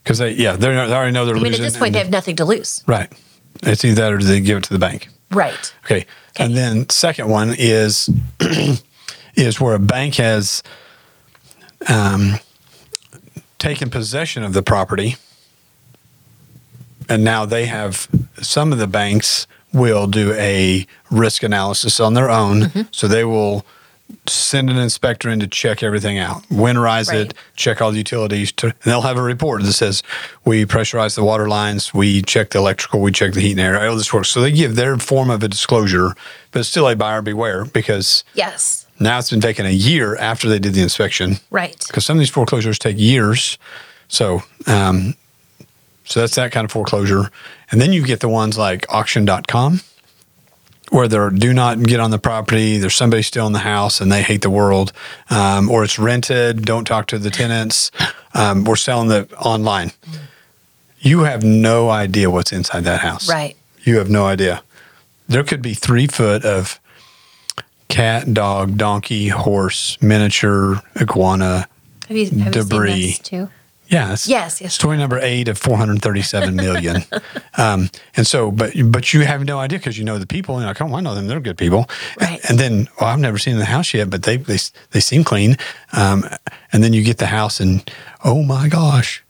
Because 0.02 0.20
they, 0.20 0.32
yeah, 0.32 0.56
they're, 0.56 0.88
they 0.88 0.94
already 0.94 1.12
know 1.12 1.26
they're 1.26 1.36
losing. 1.36 1.48
I 1.48 1.58
mean, 1.58 1.62
at 1.62 1.72
this 1.74 1.78
point, 1.78 1.92
they 1.92 2.00
have 2.00 2.10
nothing 2.10 2.38
to 2.38 2.46
lose. 2.46 2.86
right. 2.88 3.12
It's 3.64 3.84
either 3.84 3.96
that 3.96 4.14
or 4.14 4.24
they 4.24 4.40
give 4.40 4.60
it 4.60 4.64
to 4.64 4.74
the 4.74 4.80
bank. 4.80 5.10
Right. 5.30 5.74
Okay. 5.84 6.06
And 6.38 6.56
then 6.56 6.88
second 6.88 7.28
one 7.28 7.54
is 7.58 8.10
is 9.36 9.60
where 9.60 9.76
a 9.76 9.80
bank 9.80 10.16
has 10.16 10.64
um, 11.90 12.36
taken 13.60 13.90
possession 13.90 14.44
of 14.44 14.54
the 14.54 14.64
property, 14.64 15.18
and 17.10 17.26
now 17.26 17.46
they 17.46 17.66
have 17.66 18.08
some 18.42 18.72
of 18.72 18.80
the 18.80 18.88
banks 18.88 19.48
will 19.74 20.08
do 20.08 20.34
a 20.34 20.86
risk 21.10 21.44
analysis 21.44 22.00
on 22.00 22.14
their 22.14 22.30
own, 22.30 22.62
Mm-hmm. 22.64 22.82
so 22.92 23.08
they 23.08 23.24
will 23.24 23.66
send 24.28 24.70
an 24.70 24.78
inspector 24.78 25.30
in 25.30 25.40
to 25.40 25.48
check 25.48 25.82
everything 25.82 26.18
out, 26.20 26.44
winterize 26.50 27.08
Right. 27.08 27.22
it, 27.28 27.34
check 27.56 27.82
all 27.82 27.92
the 27.92 27.98
utilities, 28.00 28.52
to, 28.54 28.66
and 28.68 28.76
they'll 28.84 29.02
have 29.04 29.18
a 29.18 29.22
report 29.22 29.64
that 29.64 29.72
says 29.72 30.04
we 30.44 30.66
pressurize 30.66 31.16
the 31.16 31.24
water 31.24 31.48
lines, 31.48 31.94
we 31.94 32.22
check 32.22 32.50
the 32.50 32.58
electrical, 32.60 33.00
we 33.00 33.14
check 33.14 33.32
the 33.34 33.40
heat 33.40 33.52
and 33.52 33.62
air, 33.62 33.82
all 33.90 33.96
this 33.96 34.14
works. 34.14 34.28
So 34.30 34.42
they 34.42 34.52
give 34.52 34.76
their 34.76 34.98
form 34.98 35.30
of 35.30 35.44
a 35.44 35.48
disclosure, 35.48 36.14
but 36.52 36.66
still 36.66 36.90
a 36.90 36.96
buyer 36.96 37.22
beware 37.22 37.64
because 37.64 38.26
Yes. 38.34 38.86
now 39.00 39.18
it's 39.18 39.30
been 39.32 39.40
taken 39.40 39.66
a 39.66 39.70
year 39.72 40.18
after 40.18 40.50
they 40.50 40.60
did 40.60 40.74
the 40.74 40.82
inspection 40.82 41.38
Right. 41.50 41.82
because 41.88 42.06
some 42.06 42.18
of 42.18 42.20
these 42.20 42.30
foreclosures 42.30 42.78
take 42.78 43.00
years. 43.00 43.58
So, 44.10 44.44
um, 44.68 45.16
so 46.12 46.20
that's 46.20 46.36
that 46.36 46.52
kind 46.52 46.66
of 46.66 46.72
foreclosure. 46.72 47.30
And 47.72 47.80
then 47.80 47.94
you 47.94 48.06
get 48.06 48.20
the 48.20 48.30
ones 48.30 48.58
like 48.58 48.86
auction.com 48.90 49.82
where 50.90 51.08
they're 51.08 51.30
do 51.30 51.54
not 51.54 51.82
get 51.84 52.02
on 52.02 52.12
the 52.12 52.20
property. 52.20 52.78
There's 52.78 52.96
somebody 52.96 53.24
still 53.24 53.48
in 53.48 53.54
the 53.54 53.60
house 53.60 54.02
and 54.02 54.12
they 54.12 54.22
hate 54.22 54.42
the 54.42 54.50
world. 54.50 54.92
Um, 55.30 55.70
or 55.70 55.84
it's 55.86 55.98
rented. 55.98 56.66
Don't 56.66 56.86
talk 56.86 57.08
to 57.08 57.18
the 57.18 57.30
tenants. 57.30 57.92
Um, 58.34 58.66
we're 58.66 58.76
selling 58.76 59.10
it 59.12 59.32
online. 59.34 59.92
You 61.00 61.22
have 61.22 61.44
no 61.44 61.90
idea 61.90 62.30
what's 62.30 62.52
inside 62.52 62.82
that 62.84 63.00
house. 63.00 63.30
Right. 63.30 63.56
You 63.84 63.98
have 63.98 64.10
no 64.10 64.26
idea. 64.26 64.64
There 65.30 65.44
could 65.44 65.62
be 65.62 65.74
three 65.74 66.08
foot 66.08 66.44
of 66.44 66.80
cat, 67.88 68.34
dog, 68.34 68.78
donkey, 68.78 69.30
horse, 69.30 69.98
miniature, 70.02 70.82
iguana, 71.00 71.68
Have 72.08 72.18
you, 72.18 72.26
have 72.26 72.56
you 72.56 72.64
Debris. 72.64 73.12
seen 73.14 73.50
Yeah. 73.92 74.16
Yes, 74.26 74.62
yes. 74.62 74.74
Story 74.74 74.96
number 74.98 75.20
eight 75.22 75.50
of 75.50 75.58
437 75.58 76.56
million. 76.56 77.04
um, 77.58 77.90
and 78.16 78.26
so, 78.26 78.50
but 78.50 78.72
but 78.86 79.14
you 79.14 79.22
have 79.22 79.44
no 79.44 79.60
idea 79.60 79.80
because 79.80 79.98
you 79.98 80.06
know 80.06 80.18
the 80.18 80.26
people. 80.26 80.56
And 80.56 80.64
you're 80.64 80.70
like, 80.70 80.82
oh, 80.82 80.96
I 80.96 81.02
know 81.02 81.14
them. 81.14 81.28
They're 81.28 81.42
good 81.42 81.58
people. 81.58 81.90
Right. 82.20 82.40
And 82.50 82.58
then, 82.58 82.88
well, 83.00 83.10
I've 83.10 83.20
never 83.20 83.38
seen 83.38 83.58
the 83.58 83.66
house 83.66 83.94
yet, 83.94 84.10
but 84.10 84.24
they 84.24 84.38
they 84.38 84.58
they 84.92 85.02
seem 85.02 85.26
clean. 85.26 85.58
Um, 85.92 86.24
and 86.72 86.82
then 86.84 86.94
you 86.94 87.04
get 87.04 87.18
the 87.18 87.26
house, 87.28 87.60
and 87.60 87.90
oh 88.24 88.44
my 88.44 88.70
gosh, 88.70 89.24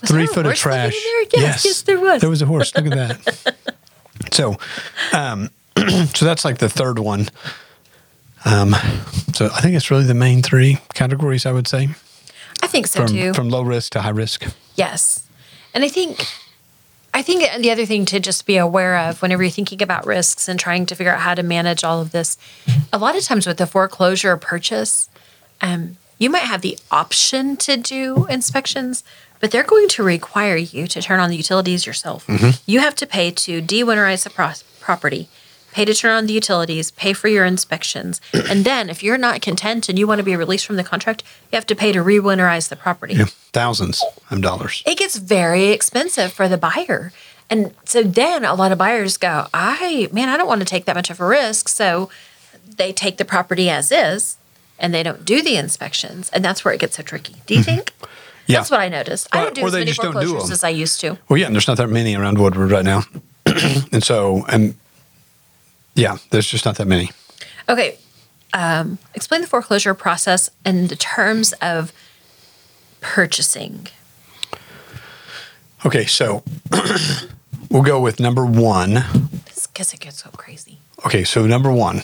Was 0.00 0.10
three 0.10 0.26
foot 0.26 0.46
of 0.46 0.54
trash. 0.54 0.92
there? 0.92 1.42
Yes, 1.42 1.66
yes, 1.66 1.82
there 1.82 2.00
was. 2.00 2.22
There 2.22 2.30
was 2.30 2.40
a 2.40 2.46
horse. 2.46 2.74
Look 2.74 2.86
at 2.86 2.92
that. 2.92 3.54
so, 4.32 4.56
um, 5.12 5.50
so 6.14 6.24
that's 6.24 6.44
like 6.44 6.56
the 6.56 6.70
third 6.70 6.98
one. 6.98 7.28
Um, 8.46 8.74
so 9.34 9.50
I 9.52 9.60
think 9.60 9.76
it's 9.76 9.90
really 9.90 10.04
the 10.04 10.14
main 10.14 10.40
three 10.40 10.78
categories. 10.94 11.44
I 11.44 11.52
would 11.52 11.68
say 11.68 11.90
I 12.62 12.66
think 12.66 12.86
so 12.86 13.00
from 13.06 13.16
too. 13.16 13.34
from 13.34 13.48
low 13.48 13.62
risk 13.62 13.92
to 13.92 14.00
high 14.00 14.10
risk. 14.10 14.44
Yes. 14.76 15.26
And 15.74 15.84
I 15.84 15.88
think 15.88 16.26
I 17.12 17.22
think 17.22 17.60
the 17.60 17.70
other 17.70 17.86
thing 17.86 18.04
to 18.06 18.20
just 18.20 18.46
be 18.46 18.56
aware 18.56 18.96
of 18.96 19.20
whenever 19.22 19.42
you're 19.42 19.50
thinking 19.50 19.82
about 19.82 20.06
risks 20.06 20.48
and 20.48 20.60
trying 20.60 20.86
to 20.86 20.94
figure 20.94 21.12
out 21.12 21.20
how 21.20 21.34
to 21.34 21.42
manage 21.42 21.82
all 21.82 22.00
of 22.00 22.12
this, 22.12 22.38
a 22.92 22.98
lot 22.98 23.16
of 23.16 23.24
times 23.24 23.46
with 23.46 23.56
the 23.56 23.66
foreclosure 23.66 24.32
or 24.32 24.36
purchase, 24.36 25.08
um, 25.60 25.96
you 26.18 26.30
might 26.30 26.42
have 26.42 26.60
the 26.62 26.78
option 26.90 27.56
to 27.56 27.76
do 27.76 28.26
inspections, 28.26 29.02
but 29.40 29.50
they're 29.50 29.64
going 29.64 29.88
to 29.88 30.02
require 30.02 30.56
you 30.56 30.86
to 30.86 31.02
turn 31.02 31.18
on 31.18 31.30
the 31.30 31.36
utilities 31.36 31.84
yourself. 31.86 32.26
You 32.66 32.80
have 32.80 32.94
to 32.96 33.06
pay 33.06 33.30
to 33.32 33.60
de-winterize 33.60 34.22
the 34.24 34.30
pro- 34.30 34.52
property, 34.80 35.28
pay 35.72 35.84
to 35.84 35.94
turn 35.94 36.10
on 36.12 36.26
the 36.26 36.32
utilities, 36.32 36.90
pay 36.90 37.12
for 37.12 37.28
your 37.28 37.44
inspections, 37.44 38.20
and 38.32 38.64
then 38.64 38.90
if 38.90 39.02
you're 39.02 39.18
not 39.18 39.40
content 39.40 39.88
and 39.88 39.98
you 39.98 40.06
want 40.06 40.18
to 40.18 40.24
be 40.24 40.36
released 40.36 40.66
from 40.66 40.76
the 40.76 40.84
contract, 40.84 41.22
you 41.50 41.56
have 41.56 41.66
to 41.66 41.74
pay 41.76 41.92
to 41.92 42.02
re-winterize 42.02 42.68
the 42.68 42.76
property 42.76 43.14
Yeah, 43.14 43.26
thousands 43.52 44.02
of 44.30 44.40
dollars. 44.42 44.82
it 44.86 44.98
gets 44.98 45.16
very 45.16 45.68
expensive 45.68 46.32
for 46.32 46.48
the 46.48 46.58
buyer. 46.58 47.12
And 47.48 47.74
so 47.84 48.02
then 48.02 48.44
a 48.44 48.54
lot 48.54 48.70
of 48.70 48.78
buyers 48.78 49.16
go, 49.16 49.46
I, 49.52 50.08
man, 50.12 50.28
I 50.28 50.36
don't 50.36 50.46
want 50.46 50.60
to 50.60 50.64
take 50.64 50.84
that 50.84 50.94
much 50.94 51.10
of 51.10 51.20
a 51.20 51.26
risk. 51.26 51.68
So 51.68 52.08
they 52.76 52.92
take 52.92 53.16
the 53.16 53.24
property 53.24 53.68
as 53.68 53.90
is 53.90 54.36
and 54.78 54.94
they 54.94 55.02
don't 55.02 55.24
do 55.24 55.42
the 55.42 55.56
inspections. 55.56 56.30
And 56.32 56.44
that's 56.44 56.64
where 56.64 56.72
it 56.72 56.78
gets 56.80 56.96
so 56.96 57.02
tricky. 57.02 57.34
Do 57.46 57.54
you 57.54 57.62
think? 57.64 57.86
Mm-hmm. 57.96 58.06
Yeah. 58.46 58.58
That's 58.58 58.70
what 58.70 58.80
I 58.80 58.88
noticed. 58.88 59.28
I 59.32 59.42
don't 59.44 59.54
do 59.54 59.66
as 59.66 59.72
many 59.72 59.86
do 59.86 59.92
foreclosures 59.94 60.44
them. 60.44 60.52
as 60.52 60.64
I 60.64 60.68
used 60.68 61.00
to. 61.00 61.18
Well, 61.28 61.38
yeah, 61.38 61.46
and 61.46 61.54
there's 61.54 61.66
not 61.68 61.76
that 61.78 61.88
many 61.88 62.14
around 62.16 62.38
Woodward 62.38 62.70
right 62.70 62.84
now, 62.84 63.02
and 63.92 64.02
so 64.02 64.44
and 64.48 64.74
yeah, 65.94 66.18
there's 66.30 66.46
just 66.46 66.64
not 66.64 66.76
that 66.76 66.86
many. 66.86 67.10
Okay. 67.68 67.98
Um, 68.52 68.98
explain 69.14 69.42
the 69.42 69.46
foreclosure 69.46 69.94
process 69.94 70.50
in 70.66 70.88
the 70.88 70.96
terms 70.96 71.52
of 71.62 71.92
purchasing. 73.00 73.86
Okay, 75.86 76.04
so 76.04 76.42
we'll 77.70 77.82
go 77.82 78.00
with 78.00 78.20
number 78.20 78.44
one. 78.44 79.04
Because 79.72 79.94
it 79.94 80.00
gets 80.00 80.22
so 80.22 80.30
crazy. 80.30 80.78
Okay, 81.06 81.24
so 81.24 81.46
number 81.46 81.72
one, 81.72 82.02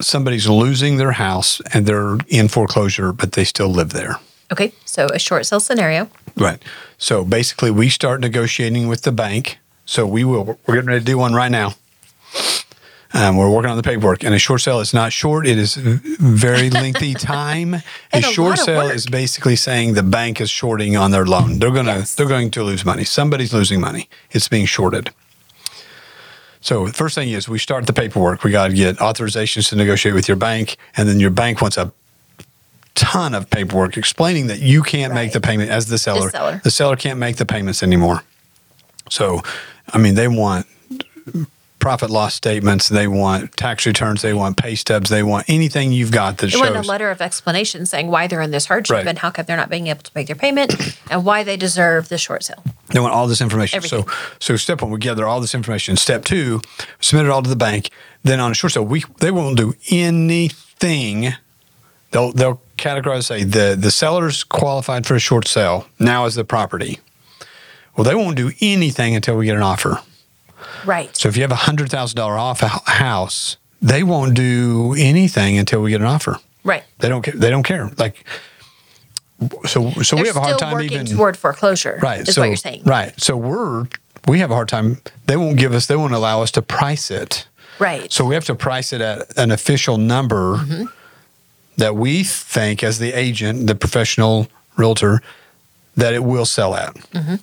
somebody's 0.00 0.48
losing 0.48 0.96
their 0.96 1.12
house 1.12 1.60
and 1.72 1.86
they're 1.86 2.16
in 2.28 2.48
foreclosure, 2.48 3.12
but 3.12 3.32
they 3.32 3.44
still 3.44 3.68
live 3.68 3.90
there. 3.90 4.16
Okay. 4.50 4.72
So 4.84 5.06
a 5.06 5.18
short 5.18 5.46
sale 5.46 5.60
scenario. 5.60 6.08
Right. 6.36 6.62
So 6.96 7.24
basically, 7.24 7.70
we 7.70 7.88
start 7.88 8.20
negotiating 8.20 8.88
with 8.88 9.02
the 9.02 9.12
bank. 9.12 9.58
So 9.84 10.06
we 10.06 10.24
will. 10.24 10.58
We're 10.66 10.74
getting 10.74 10.88
ready 10.88 11.00
to 11.00 11.04
do 11.04 11.18
one 11.18 11.34
right 11.34 11.50
now. 11.50 11.74
Um, 13.14 13.36
we're 13.38 13.48
working 13.50 13.70
on 13.70 13.76
the 13.78 13.82
paperwork, 13.82 14.22
and 14.22 14.34
a 14.34 14.38
short 14.38 14.60
sale 14.60 14.80
is 14.80 14.92
not 14.92 15.12
short. 15.14 15.46
It 15.46 15.56
is 15.56 15.76
very 15.76 16.68
lengthy 16.82 17.14
time. 17.14 17.74
a 17.74 17.82
And 18.12 18.24
a 18.24 18.28
short 18.28 18.58
sale 18.58 18.84
work. 18.84 18.94
is 18.94 19.06
basically 19.06 19.56
saying 19.56 19.94
the 19.94 20.02
bank 20.02 20.40
is 20.42 20.50
shorting 20.50 20.94
on 20.96 21.10
their 21.10 21.24
loan. 21.24 21.58
They're 21.58 21.70
gonna 21.70 21.98
Yes. 22.00 22.14
they're 22.14 22.26
going 22.28 22.50
to 22.50 22.62
lose 22.62 22.84
money. 22.84 23.04
Somebody's 23.04 23.52
losing 23.54 23.80
money. 23.80 24.10
It's 24.30 24.46
being 24.48 24.66
shorted. 24.66 25.10
So 26.60 26.86
the 26.88 26.92
first 26.92 27.14
thing 27.14 27.30
is 27.30 27.48
we 27.48 27.58
start 27.58 27.86
the 27.86 27.92
paperwork. 27.94 28.44
We 28.44 28.50
got 28.50 28.68
to 28.68 28.74
get 28.74 28.96
authorizations 28.98 29.68
to 29.70 29.76
negotiate 29.76 30.14
with 30.14 30.28
your 30.28 30.36
bank, 30.36 30.76
and 30.96 31.08
then 31.08 31.18
your 31.18 31.30
bank 31.30 31.62
wants 31.62 31.78
a 31.78 31.92
ton 32.94 33.32
of 33.34 33.48
paperwork 33.48 33.96
explaining 33.96 34.48
that 34.48 34.58
you 34.60 34.82
can't 34.82 35.14
make 35.14 35.32
the 35.32 35.40
payment 35.40 35.70
as 35.70 35.86
the 35.86 35.98
seller. 35.98 36.28
seller. 36.30 36.60
The 36.62 36.70
seller 36.70 36.96
can't 36.96 37.18
make 37.18 37.36
the 37.36 37.46
payments 37.46 37.82
anymore. 37.82 38.24
So, 39.08 39.40
I 39.94 39.98
mean, 39.98 40.14
they 40.14 40.28
want 40.28 40.66
profit 41.78 42.10
loss 42.10 42.34
statements, 42.34 42.88
they 42.88 43.06
want 43.06 43.56
tax 43.56 43.86
returns, 43.86 44.22
they 44.22 44.34
want 44.34 44.56
pay 44.56 44.74
stubs, 44.74 45.10
they 45.10 45.22
want 45.22 45.44
anything 45.48 45.92
you've 45.92 46.10
got 46.10 46.38
that 46.38 46.46
They 46.46 46.50
shows. 46.50 46.60
want 46.60 46.76
a 46.76 46.82
letter 46.82 47.10
of 47.10 47.20
explanation 47.20 47.86
saying 47.86 48.08
why 48.08 48.26
they're 48.26 48.40
in 48.42 48.50
this 48.50 48.66
hardship 48.66 48.94
Right. 48.96 49.06
and 49.06 49.18
how 49.18 49.30
come 49.30 49.44
they're 49.46 49.56
not 49.56 49.70
being 49.70 49.86
able 49.86 50.02
to 50.02 50.10
make 50.14 50.26
their 50.26 50.36
payment 50.36 50.74
and 51.10 51.24
why 51.24 51.44
they 51.44 51.56
deserve 51.56 52.08
the 52.08 52.18
short 52.18 52.42
sale. 52.44 52.62
They 52.88 53.00
want 53.00 53.14
all 53.14 53.26
this 53.28 53.40
information. 53.40 53.80
So, 53.82 53.98
Everything. 54.00 54.18
so 54.40 54.56
step 54.56 54.82
one, 54.82 54.90
we 54.90 54.98
gather 54.98 55.26
all 55.26 55.40
this 55.40 55.54
information. 55.54 55.96
Step 55.96 56.24
two, 56.24 56.60
submit 57.00 57.26
it 57.26 57.30
all 57.30 57.42
to 57.42 57.48
the 57.50 57.56
bank. 57.56 57.90
Then 58.24 58.40
on 58.40 58.50
a 58.50 58.54
short 58.54 58.72
sale, 58.72 58.84
we 58.84 59.04
they 59.20 59.30
won't 59.30 59.56
do 59.56 59.74
anything. 59.90 61.34
They'll 62.10 62.32
they'll 62.32 62.60
categorize 62.76 63.24
say 63.24 63.44
the 63.44 63.76
the 63.78 63.90
seller's 63.90 64.42
qualified 64.44 65.06
for 65.06 65.14
a 65.14 65.18
short 65.20 65.46
sale 65.46 65.86
now 65.98 66.24
is 66.26 66.34
the 66.34 66.44
property. 66.44 66.98
Well, 67.96 68.04
they 68.04 68.14
won't 68.14 68.36
do 68.36 68.52
anything 68.60 69.14
until 69.14 69.36
we 69.36 69.46
get 69.46 69.56
an 69.56 69.62
offer. 69.62 70.00
Right. 70.84 71.14
So 71.16 71.28
if 71.28 71.36
you 71.36 71.42
have 71.42 71.52
a 71.52 71.56
hundred 71.56 71.90
thousand 71.90 72.16
dollar 72.16 72.36
off 72.38 72.62
a 72.62 72.68
house, 72.68 73.56
they 73.82 74.02
won't 74.02 74.34
do 74.34 74.94
anything 74.98 75.58
until 75.58 75.80
we 75.82 75.90
get 75.90 76.00
an 76.00 76.06
offer. 76.06 76.36
right. 76.64 76.84
They 76.98 77.08
don't. 77.08 77.22
care. 77.22 77.34
They 77.34 77.50
don't 77.50 77.62
care. 77.62 77.90
Like 77.96 78.24
so. 79.66 79.90
So 80.02 80.16
They're 80.16 80.22
we 80.22 80.28
have 80.28 80.36
a 80.36 80.40
hard 80.40 80.58
time 80.58 80.80
even 80.82 81.06
toward 81.06 81.36
foreclosure. 81.36 81.98
right. 82.02 82.20
Is 82.26 82.34
so 82.34 82.40
what 82.42 82.46
you're 82.48 82.56
saying. 82.56 82.82
right. 82.84 83.12
So 83.20 83.36
we're 83.36 83.86
we 84.26 84.40
have 84.40 84.50
a 84.50 84.54
hard 84.54 84.68
time. 84.68 85.00
They 85.26 85.36
won't 85.36 85.58
give 85.58 85.72
us. 85.74 85.86
They 85.86 85.96
won't 85.96 86.12
allow 86.14 86.42
us 86.42 86.50
to 86.52 86.62
price 86.62 87.10
it. 87.10 87.46
Right. 87.78 88.12
So 88.12 88.24
we 88.24 88.34
have 88.34 88.44
to 88.46 88.54
price 88.56 88.92
it 88.92 89.00
at 89.00 89.36
an 89.38 89.50
official 89.52 89.96
number 89.98 90.56
Mm-hmm. 90.56 90.84
that 91.76 91.94
we 91.94 92.24
think, 92.24 92.82
as 92.82 92.98
the 92.98 93.12
agent, 93.12 93.68
the 93.68 93.76
professional 93.76 94.48
realtor, 94.76 95.22
that 95.96 96.12
it 96.14 96.24
will 96.24 96.44
sell 96.44 96.74
at. 96.74 96.94
Mm-hmm. 97.12 97.36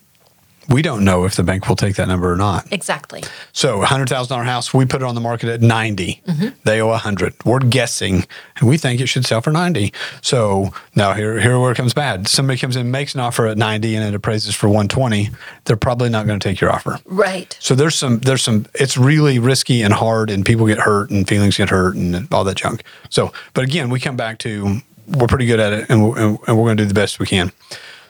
We 0.69 0.81
don't 0.81 1.03
know 1.03 1.25
if 1.25 1.35
the 1.35 1.43
bank 1.43 1.67
will 1.67 1.75
take 1.75 1.95
that 1.95 2.07
number 2.07 2.31
or 2.31 2.35
not. 2.35 2.71
Exactly. 2.71 3.23
So, 3.53 3.81
hundred 3.81 4.09
thousand 4.09 4.35
dollar 4.35 4.45
house, 4.45 4.73
we 4.73 4.85
put 4.85 5.01
it 5.01 5.05
on 5.05 5.15
the 5.15 5.21
market 5.21 5.49
at 5.49 5.61
90 5.61 6.21
mm-hmm. 6.27 6.47
They 6.63 6.81
owe 6.81 6.89
a 6.89 6.97
hundred. 6.97 7.33
We're 7.45 7.59
guessing, 7.59 8.25
and 8.57 8.69
we 8.69 8.77
think 8.77 9.01
it 9.01 9.07
should 9.07 9.25
sell 9.25 9.41
for 9.41 9.51
ninety. 9.51 9.93
So 10.21 10.73
now 10.95 11.13
here, 11.13 11.39
here 11.39 11.59
where 11.59 11.71
it 11.71 11.75
comes 11.75 11.93
bad. 11.93 12.27
Somebody 12.27 12.59
comes 12.59 12.75
in, 12.75 12.91
makes 12.91 13.13
an 13.13 13.21
offer 13.21 13.47
at 13.47 13.57
ninety, 13.57 13.95
and 13.95 14.05
it 14.05 14.15
appraises 14.15 14.55
for 14.55 14.69
one 14.69 14.87
twenty. 14.87 15.29
They're 15.65 15.77
probably 15.77 16.09
not 16.09 16.25
going 16.25 16.39
to 16.39 16.47
take 16.47 16.59
your 16.59 16.71
offer. 16.71 16.99
Right. 17.05 17.55
So 17.59 17.75
there's 17.75 17.95
some, 17.95 18.19
there's 18.19 18.41
some. 18.41 18.65
It's 18.73 18.97
really 18.97 19.39
risky 19.39 19.81
and 19.81 19.93
hard, 19.93 20.29
and 20.29 20.45
people 20.45 20.65
get 20.67 20.79
hurt, 20.79 21.09
and 21.09 21.27
feelings 21.27 21.57
get 21.57 21.69
hurt, 21.69 21.95
and 21.95 22.31
all 22.33 22.43
that 22.43 22.57
junk. 22.57 22.83
So, 23.09 23.31
but 23.53 23.63
again, 23.63 23.89
we 23.89 23.99
come 23.99 24.17
back 24.17 24.39
to 24.39 24.81
we're 25.07 25.27
pretty 25.27 25.45
good 25.45 25.59
at 25.59 25.73
it, 25.73 25.85
and 25.89 26.09
we're, 26.09 26.17
and 26.17 26.39
we're 26.47 26.65
going 26.65 26.77
to 26.77 26.83
do 26.83 26.87
the 26.87 26.93
best 26.93 27.19
we 27.19 27.25
can. 27.25 27.51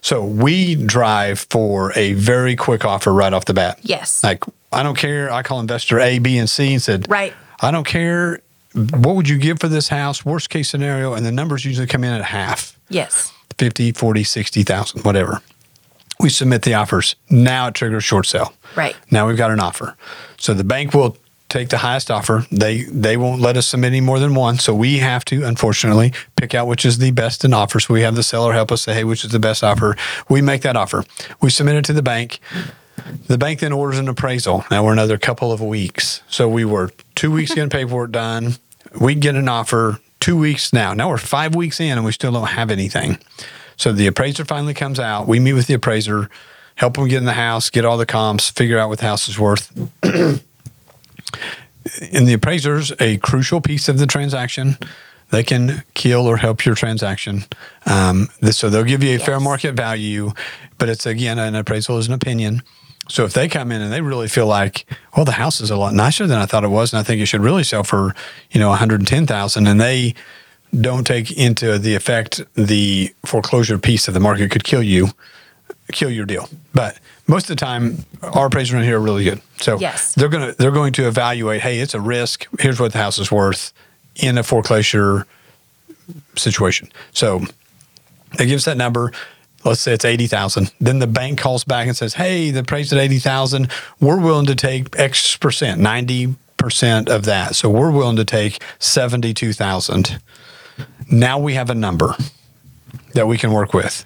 So 0.06 0.24
we 0.24 0.76
drive 0.76 1.40
for 1.50 1.92
a 1.96 2.14
very 2.14 2.56
quick 2.56 2.86
offer 2.86 3.12
right 3.12 3.34
off 3.34 3.46
the 3.46 3.56
bat. 3.56 3.80
Yes. 3.82 4.24
Like 4.24 4.44
I 4.72 4.84
don't 4.84 4.96
care. 4.96 5.32
I 5.32 5.42
call 5.42 5.60
investor 5.60 6.00
A, 6.00 6.20
B, 6.20 6.38
and 6.38 6.48
C 6.48 6.74
and 6.74 6.82
said, 6.82 7.10
Right. 7.10 7.34
I 7.60 7.72
don't 7.72 7.88
care. 7.88 8.40
What 8.76 9.16
would 9.16 9.28
you 9.28 9.40
give 9.40 9.60
for 9.60 9.68
this 9.68 9.88
house? 9.88 10.24
Worst 10.24 10.52
case 10.52 10.70
scenario, 10.70 11.16
and 11.16 11.26
the 11.26 11.32
numbers 11.32 11.66
usually 11.66 11.88
come 11.88 12.04
in 12.04 12.14
at 12.14 12.24
half. 12.24 12.78
Yes. 12.88 13.34
50, 13.58 13.94
40, 13.94 14.24
60,000, 14.24 15.04
whatever. 15.04 15.42
We 16.20 16.30
submit 16.30 16.62
the 16.62 16.76
offers. 16.76 17.16
Now 17.32 17.70
it 17.70 17.74
triggers 17.74 18.04
short 18.04 18.28
sale. 18.28 18.54
Right. 18.76 18.96
Now 19.10 19.28
we've 19.28 19.38
got 19.38 19.50
an 19.50 19.60
offer. 19.60 19.98
So 20.38 20.54
the 20.54 20.64
bank 20.64 20.94
will 20.94 21.18
take 21.56 21.70
the 21.70 21.78
highest 21.78 22.12
offer. 22.12 22.46
They 22.52 22.84
they 22.84 23.18
won't 23.18 23.42
let 23.42 23.56
us 23.58 23.68
submit 23.68 23.88
any 23.88 24.02
more 24.02 24.20
than 24.20 24.36
one. 24.36 24.60
So 24.60 24.76
we 24.76 25.00
have 25.00 25.24
to, 25.26 25.44
unfortunately, 25.44 26.14
pick 26.36 26.54
out 26.54 26.68
which 26.68 26.86
is 26.86 26.98
the 26.98 27.12
best 27.12 27.46
in 27.46 27.54
offer. 27.54 27.80
So 27.80 27.94
we 27.94 28.02
have 28.02 28.16
the 28.16 28.24
seller 28.24 28.54
help 28.54 28.72
us 28.72 28.82
say, 28.82 28.94
hey, 28.94 29.04
which 29.04 29.24
is 29.24 29.32
the 29.32 29.40
best 29.40 29.64
offer. 29.64 29.96
We 30.30 30.42
make 30.42 30.62
that 30.64 30.76
offer. 30.76 31.06
We 31.42 31.50
submit 31.50 31.76
it 31.76 31.86
to 31.86 31.94
the 31.94 32.04
bank. 32.04 32.40
The 33.28 33.38
bank 33.38 33.60
then 33.60 33.72
orders 33.72 34.00
an 34.00 34.08
appraisal. 34.08 34.66
Now 34.70 34.84
we're 34.84 34.94
another 34.94 35.18
couple 35.18 35.52
of 35.52 35.62
weeks. 35.62 36.22
So 36.28 36.48
we 36.50 36.66
were 36.66 36.92
two 37.14 37.32
weeks 37.32 37.54
getting 37.54 37.70
paperwork 37.70 38.12
done. 38.12 38.56
We 39.00 39.16
get 39.16 39.36
an 39.36 39.48
offer 39.48 40.00
two 40.20 40.38
weeks 40.38 40.74
now. 40.74 40.94
Now 40.94 41.10
we're 41.10 41.18
five 41.18 41.56
weeks 41.56 41.80
in 41.80 41.92
and 41.92 42.06
we 42.06 42.12
still 42.12 42.32
don't 42.32 42.48
have 42.48 42.72
anything. 42.72 43.18
So 43.78 43.92
the 43.92 44.08
appraiser 44.08 44.46
finally 44.46 44.74
comes 44.74 45.00
out. 45.00 45.28
We 45.28 45.40
meet 45.40 45.54
with 45.54 45.68
the 45.68 45.74
appraiser, 45.74 46.30
help 46.76 46.96
them 46.96 47.08
get 47.08 47.18
in 47.18 47.26
the 47.26 47.34
house, 47.34 47.70
get 47.70 47.86
all 47.86 47.98
the 47.98 48.06
comps, 48.06 48.50
figure 48.50 48.80
out 48.80 48.90
what 48.90 49.00
the 49.00 49.06
house 49.06 49.28
is 49.28 49.38
worth. 49.38 49.72
and 52.14 52.28
the 52.28 52.34
appraiser's 52.34 52.92
a 53.00 53.18
crucial 53.18 53.62
piece 53.62 53.90
of 53.90 54.00
the 54.00 54.08
transaction. 54.08 54.78
They 55.32 55.44
can 55.44 55.84
kill 55.94 56.28
or 56.28 56.38
help 56.38 56.66
your 56.66 56.76
transaction. 56.76 57.46
Um, 57.86 58.30
this, 58.42 58.58
so 58.58 58.70
they'll 58.70 58.84
give 58.84 59.04
you 59.04 59.16
a 59.16 59.20
fair 59.20 59.40
market 59.40 59.74
value, 59.74 60.32
but 60.78 60.88
it's 60.88 61.06
again 61.06 61.40
an 61.40 61.56
appraisal 61.56 61.98
is 61.98 62.08
an 62.08 62.14
opinion. 62.14 62.62
So 63.10 63.24
if 63.26 63.34
they 63.34 63.48
come 63.48 63.72
in 63.72 63.82
and 63.82 63.92
they 63.92 64.02
really 64.02 64.28
feel 64.28 64.48
like, 64.48 64.86
well, 65.16 65.26
the 65.26 65.34
house 65.34 65.62
is 65.62 65.70
a 65.72 65.78
lot 65.78 65.94
nicer 65.94 66.28
than 66.28 66.40
I 66.40 66.46
thought 66.46 66.64
it 66.64 66.70
was, 66.70 66.94
and 66.94 67.00
I 67.00 67.04
think 67.04 67.22
it 67.22 67.28
should 67.28 67.42
really 67.42 67.64
sell 67.64 67.84
for, 67.84 68.16
you 68.52 68.60
know, 68.60 68.70
one 68.70 68.78
hundred 68.78 69.06
ten 69.08 69.28
thousand, 69.28 69.68
and 69.68 69.80
they 69.80 70.16
don't 70.80 71.06
take 71.06 71.32
into 71.32 71.78
the 71.78 71.96
effect 71.96 72.42
the 72.56 73.14
foreclosure 73.26 73.78
piece 73.78 74.08
of 74.08 74.14
the 74.14 74.20
market 74.20 74.52
could 74.52 74.64
kill 74.64 74.84
you, 74.84 75.10
kill 75.92 76.10
your 76.10 76.26
deal. 76.26 76.50
But 76.74 76.98
most 77.28 77.44
of 77.50 77.56
the 77.58 77.66
time, 77.66 78.06
our 78.24 78.48
appraisers 78.48 78.74
around 78.74 78.84
here 78.84 78.98
are 78.98 79.02
really 79.02 79.24
good. 79.24 79.42
So 79.60 79.80
Yes. 79.80 80.14
they're 80.14 80.30
gonna 80.30 80.54
they're 80.58 80.72
going 80.72 80.94
to 80.94 81.08
evaluate. 81.08 81.62
Hey, 81.62 81.80
it's 81.80 81.94
a 81.94 82.02
risk. 82.02 82.48
Here's 82.60 82.80
what 82.80 82.92
the 82.92 82.98
house 83.00 83.18
is 83.20 83.32
worth 83.32 83.72
in 84.16 84.38
a 84.38 84.44
foreclosure 84.44 85.26
situation. 86.36 86.92
So 87.14 87.42
they 88.38 88.46
give 88.46 88.58
us 88.58 88.66
that 88.66 88.78
number. 88.78 89.12
Let's 89.64 89.82
say 89.82 89.94
it's 89.94 90.06
eighty 90.06 90.28
thousand. 90.28 90.72
Then 90.80 91.00
the 91.00 91.08
bank 91.08 91.40
calls 91.40 91.64
back 91.64 91.88
and 91.88 91.98
says, 91.98 92.14
"Hey, 92.16 92.52
the 92.52 92.64
price 92.64 92.92
at 92.94 93.00
eighty 93.00 93.18
thousand. 93.20 93.72
We're 94.00 94.20
willing 94.20 94.46
to 94.46 94.56
take 94.56 94.98
X 95.00 95.38
percent, 95.38 95.82
ninety 95.82 96.36
percent 96.58 97.10
of 97.10 97.26
that. 97.26 97.56
So 97.56 97.70
we're 97.70 97.92
willing 97.92 98.16
to 98.18 98.26
take 98.26 98.62
seventy-two 98.80 99.54
thousand. 99.54 100.20
Now 101.10 101.40
we 101.40 101.56
have 101.56 101.70
a 101.72 101.76
number 101.76 102.16
that 103.14 103.28
we 103.28 103.38
can 103.40 103.52
work 103.52 103.74
with." 103.74 104.06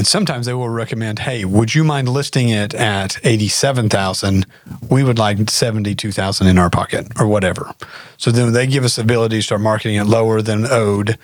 And 0.00 0.06
sometimes 0.06 0.46
they 0.46 0.54
will 0.54 0.70
recommend, 0.70 1.18
"Hey, 1.18 1.44
would 1.44 1.74
you 1.74 1.84
mind 1.84 2.08
listing 2.08 2.48
it 2.48 2.72
at 2.72 3.18
eighty-seven 3.22 3.90
thousand? 3.90 4.46
We 4.88 5.04
would 5.04 5.18
like 5.18 5.50
seventy-two 5.50 6.10
thousand 6.10 6.46
in 6.46 6.56
our 6.56 6.70
pocket, 6.70 7.08
or 7.20 7.26
whatever." 7.26 7.74
So 8.16 8.30
then 8.30 8.54
they 8.54 8.66
give 8.66 8.82
us 8.82 8.96
the 8.96 9.02
ability 9.02 9.36
to 9.36 9.42
start 9.42 9.60
marketing 9.60 9.96
it 9.96 10.04
lower 10.04 10.40
than 10.40 10.64
owed. 10.64 11.18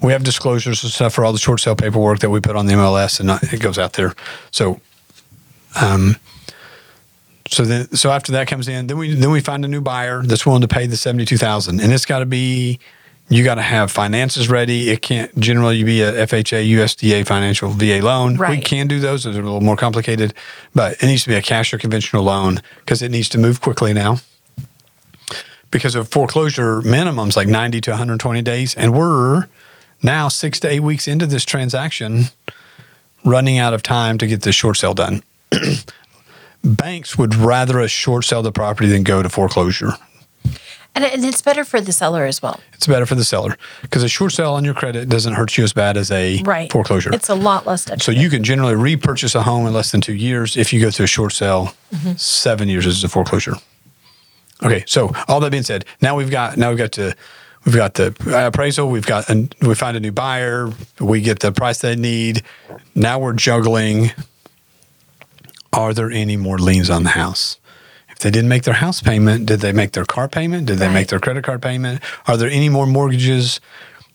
We 0.00 0.12
have 0.12 0.24
disclosures 0.24 0.82
and 0.82 0.90
stuff 0.90 1.12
for 1.12 1.26
all 1.26 1.34
the 1.34 1.38
short 1.38 1.60
sale 1.60 1.76
paperwork 1.76 2.20
that 2.20 2.30
we 2.30 2.40
put 2.40 2.56
on 2.56 2.64
the 2.64 2.72
MLS, 2.72 3.20
and 3.20 3.28
it 3.52 3.60
goes 3.60 3.78
out 3.78 3.92
there. 3.92 4.14
So, 4.50 4.80
um, 5.78 6.16
so 7.48 7.66
then, 7.66 7.94
so 7.94 8.10
after 8.12 8.32
that 8.32 8.48
comes 8.48 8.66
in, 8.66 8.86
then 8.86 8.96
we 8.96 9.14
then 9.14 9.30
we 9.30 9.42
find 9.42 9.62
a 9.62 9.68
new 9.68 9.82
buyer 9.82 10.22
that's 10.22 10.46
willing 10.46 10.62
to 10.62 10.68
pay 10.68 10.86
the 10.86 10.96
seventy-two 10.96 11.36
thousand, 11.36 11.82
and 11.82 11.92
it's 11.92 12.06
got 12.06 12.20
to 12.20 12.26
be. 12.26 12.78
You 13.32 13.44
got 13.44 13.54
to 13.54 13.62
have 13.62 13.90
finances 13.90 14.50
ready. 14.50 14.90
It 14.90 15.00
can't 15.00 15.34
generally 15.38 15.82
be 15.84 16.02
a 16.02 16.12
FHA, 16.26 16.68
USDA 16.70 17.26
financial 17.26 17.70
VA 17.70 18.00
loan. 18.02 18.36
We 18.36 18.60
can 18.60 18.88
do 18.88 19.00
those; 19.00 19.24
those 19.24 19.38
are 19.38 19.40
a 19.40 19.44
little 19.44 19.62
more 19.62 19.74
complicated, 19.74 20.34
but 20.74 21.02
it 21.02 21.06
needs 21.06 21.22
to 21.22 21.30
be 21.30 21.36
a 21.36 21.40
cash 21.40 21.72
or 21.72 21.78
conventional 21.78 22.24
loan 22.24 22.60
because 22.80 23.00
it 23.00 23.10
needs 23.10 23.30
to 23.30 23.38
move 23.38 23.62
quickly 23.62 23.94
now. 23.94 24.18
Because 25.70 25.94
of 25.94 26.10
foreclosure 26.10 26.82
minimums 26.82 27.34
like 27.34 27.48
90 27.48 27.80
to 27.80 27.92
120 27.92 28.42
days 28.42 28.74
and 28.74 28.92
we're 28.92 29.46
now 30.02 30.28
six 30.28 30.60
to 30.60 30.68
eight 30.68 30.80
weeks 30.80 31.08
into 31.08 31.24
this 31.24 31.46
transaction 31.46 32.24
running 33.24 33.56
out 33.56 33.72
of 33.72 33.82
time 33.82 34.18
to 34.18 34.26
get 34.26 34.42
this 34.42 34.54
short 34.54 34.76
sale 34.76 34.92
done. 34.92 35.22
Banks 36.62 37.16
would 37.16 37.34
rather 37.34 37.80
a 37.80 37.88
short 37.88 38.26
sell 38.26 38.42
the 38.42 38.52
property 38.52 38.90
than 38.90 39.04
go 39.04 39.22
to 39.22 39.30
foreclosure 39.30 39.94
And, 40.94 41.04
and 41.04 41.24
it's 41.24 41.40
better 41.40 41.64
for 41.64 41.80
the 41.80 41.92
seller 41.92 42.26
as 42.26 42.42
well. 42.42 42.60
it's 42.74 42.86
better 42.86 43.06
for 43.06 43.14
the 43.14 43.24
seller 43.24 43.56
because 43.80 44.02
a 44.02 44.08
short 44.08 44.32
sale 44.32 44.52
on 44.52 44.64
your 44.64 44.74
credit 44.74 45.08
doesn't 45.08 45.32
hurt 45.34 45.56
you 45.56 45.64
as 45.64 45.72
bad 45.72 45.96
as 45.96 46.10
a 46.10 46.42
Right. 46.42 46.70
foreclosure 46.70 47.14
It's 47.14 47.30
a 47.30 47.34
lot 47.34 47.66
less 47.66 47.86
so 48.02 48.12
you 48.12 48.28
can 48.28 48.44
generally 48.44 48.74
repurchase 48.74 49.34
a 49.34 49.42
home 49.42 49.66
in 49.66 49.72
less 49.72 49.90
than 49.90 50.00
two 50.02 50.12
years 50.14 50.56
if 50.56 50.70
you 50.72 50.80
go 50.80 50.90
through 50.90 51.04
a 51.04 51.08
short 51.08 51.32
sale. 51.32 51.74
Seven 52.16 52.68
years 52.68 52.84
is 52.86 53.02
a 53.04 53.08
foreclosure. 53.08 53.54
Okay, 54.62 54.84
so 54.86 55.12
all 55.28 55.40
that 55.40 55.50
being 55.50 55.62
said, 55.64 55.84
now 56.02 56.14
we've 56.14 56.30
got 56.30 56.56
now 56.56 56.68
we've 56.68 56.78
got 56.78 56.92
to 56.92 57.16
we've 57.64 57.74
got 57.74 57.94
the 57.94 58.14
appraisal. 58.46 58.88
We've 58.90 59.06
got 59.06 59.28
and 59.30 59.52
we 59.62 59.74
find 59.74 59.96
a 59.96 60.00
new 60.00 60.12
buyer. 60.12 60.70
We 61.00 61.20
get 61.20 61.40
the 61.40 61.52
price 61.52 61.78
they 61.80 61.96
need. 61.96 62.42
Now 62.94 63.18
we're 63.18 63.32
juggling. 63.32 64.12
Are 65.72 65.94
there 65.94 66.10
any 66.10 66.36
more 66.36 66.58
liens 66.58 66.90
on 66.90 67.02
the 67.04 67.10
house? 67.10 67.58
They 68.22 68.30
didn't 68.30 68.48
make 68.48 68.62
their 68.62 68.74
house 68.74 69.00
payment, 69.02 69.46
did 69.46 69.60
they 69.60 69.72
make 69.72 69.92
their 69.92 70.04
car 70.04 70.28
payment? 70.28 70.66
Did 70.66 70.78
they 70.78 70.86
Right. 70.86 70.94
make 70.94 71.08
their 71.08 71.18
credit 71.20 71.44
card 71.44 71.60
payment? 71.60 72.00
Are 72.26 72.36
there 72.36 72.48
any 72.50 72.68
more 72.68 72.86
mortgages? 72.86 73.60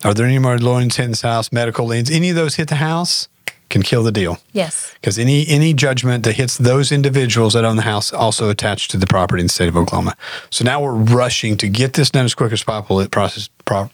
Are 0.04 0.14
there 0.14 0.26
any 0.26 0.40
more 0.40 0.58
loans 0.58 0.96
hitting 0.96 1.12
the 1.14 1.28
house? 1.28 1.52
Medical 1.52 1.86
liens? 1.86 2.10
Any 2.10 2.30
of 2.30 2.36
those 2.36 2.56
hit 2.56 2.68
the 2.70 2.76
house 2.76 3.28
can 3.70 3.84
kill 3.84 4.02
the 4.04 4.14
deal 4.14 4.40
yes. 4.54 4.94
because 5.02 5.20
any 5.20 5.46
any 5.50 5.74
judgment 5.74 6.24
that 6.24 6.34
hits 6.38 6.58
those 6.58 6.90
individuals 6.90 7.54
that 7.54 7.66
own 7.66 7.76
the 7.76 7.82
house 7.82 8.14
also 8.14 8.50
attached 8.50 8.92
to 8.92 8.98
the 8.98 9.08
property 9.08 9.42
in 9.42 9.48
the 9.48 9.54
state 9.54 9.68
of 9.68 9.76
Oklahoma. 9.76 10.16
So 10.50 10.64
now 10.64 10.80
we're 10.82 10.94
rushing 10.94 11.58
to 11.58 11.68
get 11.68 11.92
this 11.94 12.10
done 12.10 12.24
as 12.24 12.34
quick 12.34 12.54
as 12.54 12.64
possible. 12.64 13.06
Process 13.10 13.50
pro, 13.66 13.90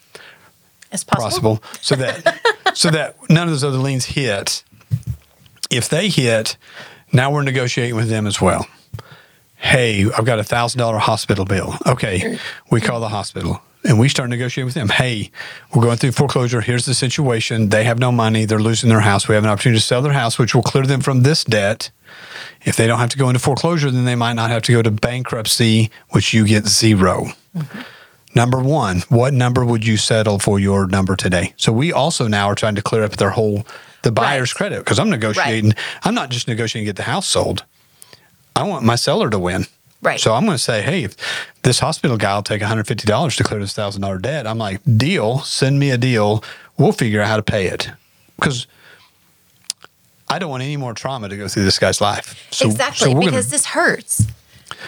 As 0.91 1.03
possible. 1.03 1.57
possible 1.57 1.63
so 1.81 1.95
that 1.95 2.39
so 2.75 2.91
that 2.91 3.15
none 3.29 3.47
of 3.47 3.49
those 3.49 3.63
other 3.63 3.79
liens 3.79 4.05
hit. 4.05 4.63
If 5.71 5.89
they 5.89 6.09
hit, 6.09 6.55
now 7.11 7.31
we're 7.31 7.41
negotiating 7.41 7.95
with 7.95 8.09
them 8.09 8.27
as 8.27 8.39
well. 8.39 8.67
Hey, 9.63 10.05
I've 10.11 10.25
got 10.25 10.39
a 10.39 10.43
thousand 10.43 10.79
dollar 10.79 10.97
hospital 10.99 11.45
bill. 11.45 11.75
Okay, 11.87 12.37
we 12.69 12.81
call 12.81 12.99
the 12.99 13.07
hospital 13.09 13.61
and 13.85 13.97
we 13.97 14.09
start 14.09 14.29
negotiating 14.29 14.65
with 14.65 14.73
them. 14.73 14.89
Hey, 14.89 15.31
we're 15.73 15.81
going 15.81 15.95
through 15.97 16.11
foreclosure. 16.11 16.59
Here's 16.59 16.85
the 16.85 16.93
situation. 16.93 17.69
They 17.69 17.85
have 17.85 17.97
no 17.97 18.11
money. 18.11 18.43
They're 18.43 18.59
losing 18.59 18.89
their 18.89 18.99
house. 18.99 19.27
We 19.27 19.35
have 19.35 19.43
an 19.45 19.49
opportunity 19.49 19.79
to 19.79 19.85
sell 19.85 20.01
their 20.01 20.11
house, 20.13 20.37
which 20.37 20.53
will 20.53 20.63
clear 20.63 20.85
them 20.85 20.99
from 20.99 21.23
this 21.23 21.45
debt. 21.45 21.91
If 22.65 22.75
they 22.75 22.87
don't 22.87 22.99
have 22.99 23.09
to 23.11 23.17
go 23.17 23.29
into 23.29 23.39
foreclosure, 23.39 23.89
then 23.89 24.03
they 24.05 24.15
might 24.15 24.33
not 24.33 24.49
have 24.51 24.63
to 24.63 24.73
go 24.73 24.81
to 24.81 24.91
bankruptcy, 24.91 25.89
which 26.09 26.33
you 26.33 26.45
get 26.45 26.67
0 26.67 27.27
mm-hmm. 27.55 27.81
Number 28.35 28.59
one, 28.59 29.03
what 29.09 29.33
number 29.33 29.63
would 29.63 29.85
you 29.85 29.95
settle 29.95 30.39
for 30.39 30.59
your 30.59 30.87
number 30.87 31.15
today? 31.15 31.53
So 31.55 31.71
we 31.71 31.93
also 31.93 32.27
now 32.27 32.47
are 32.47 32.55
trying 32.55 32.75
to 32.75 32.81
clear 32.81 33.03
up 33.03 33.11
their 33.13 33.29
whole 33.29 33.65
the 34.01 34.11
buyer's 34.11 34.51
Right. 34.53 34.57
credit 34.57 34.79
because 34.79 34.99
I'm 34.99 35.09
negotiating. 35.09 35.73
I'm 36.03 36.15
not 36.15 36.29
just 36.29 36.47
negotiating 36.47 36.85
to 36.85 36.89
get 36.89 36.95
the 36.97 37.03
house 37.09 37.27
sold. 37.27 37.63
I 38.55 38.63
want 38.63 38.85
my 38.85 38.95
seller 38.95 39.29
to 39.29 39.39
win. 39.39 39.65
Right. 40.01 40.19
So 40.19 40.33
I'm 40.33 40.45
going 40.45 40.57
to 40.57 40.63
say, 40.63 40.81
hey, 40.81 41.03
if 41.05 41.15
this 41.63 41.79
hospital 41.79 42.17
guy 42.17 42.35
will 42.35 42.43
take 42.43 42.61
$150 42.61 43.37
to 43.37 43.43
clear 43.43 43.59
this 43.59 43.73
thousand 43.73 44.01
dollar 44.01 44.17
debt. 44.17 44.45
I'm 44.45 44.57
like, 44.57 44.81
deal. 44.97 45.39
Send 45.39 45.79
me 45.79 45.91
a 45.91 45.97
deal. 45.97 46.43
We'll 46.77 46.91
figure 46.91 47.21
out 47.21 47.27
how 47.27 47.37
to 47.37 47.43
pay 47.43 47.67
it 47.67 47.89
because 48.35 48.67
I 50.27 50.39
don't 50.39 50.49
want 50.49 50.63
any 50.63 50.77
more 50.77 50.93
trauma 50.93 51.29
to 51.29 51.37
go 51.37 51.47
through 51.47 51.63
this 51.63 51.79
guy's 51.79 52.01
life. 52.01 52.47
So, 52.51 52.65
exactly. 52.65 53.13
so 53.13 53.19
because 53.19 53.31
gonna, 53.31 53.41
this 53.43 53.65
hurts. 53.67 54.25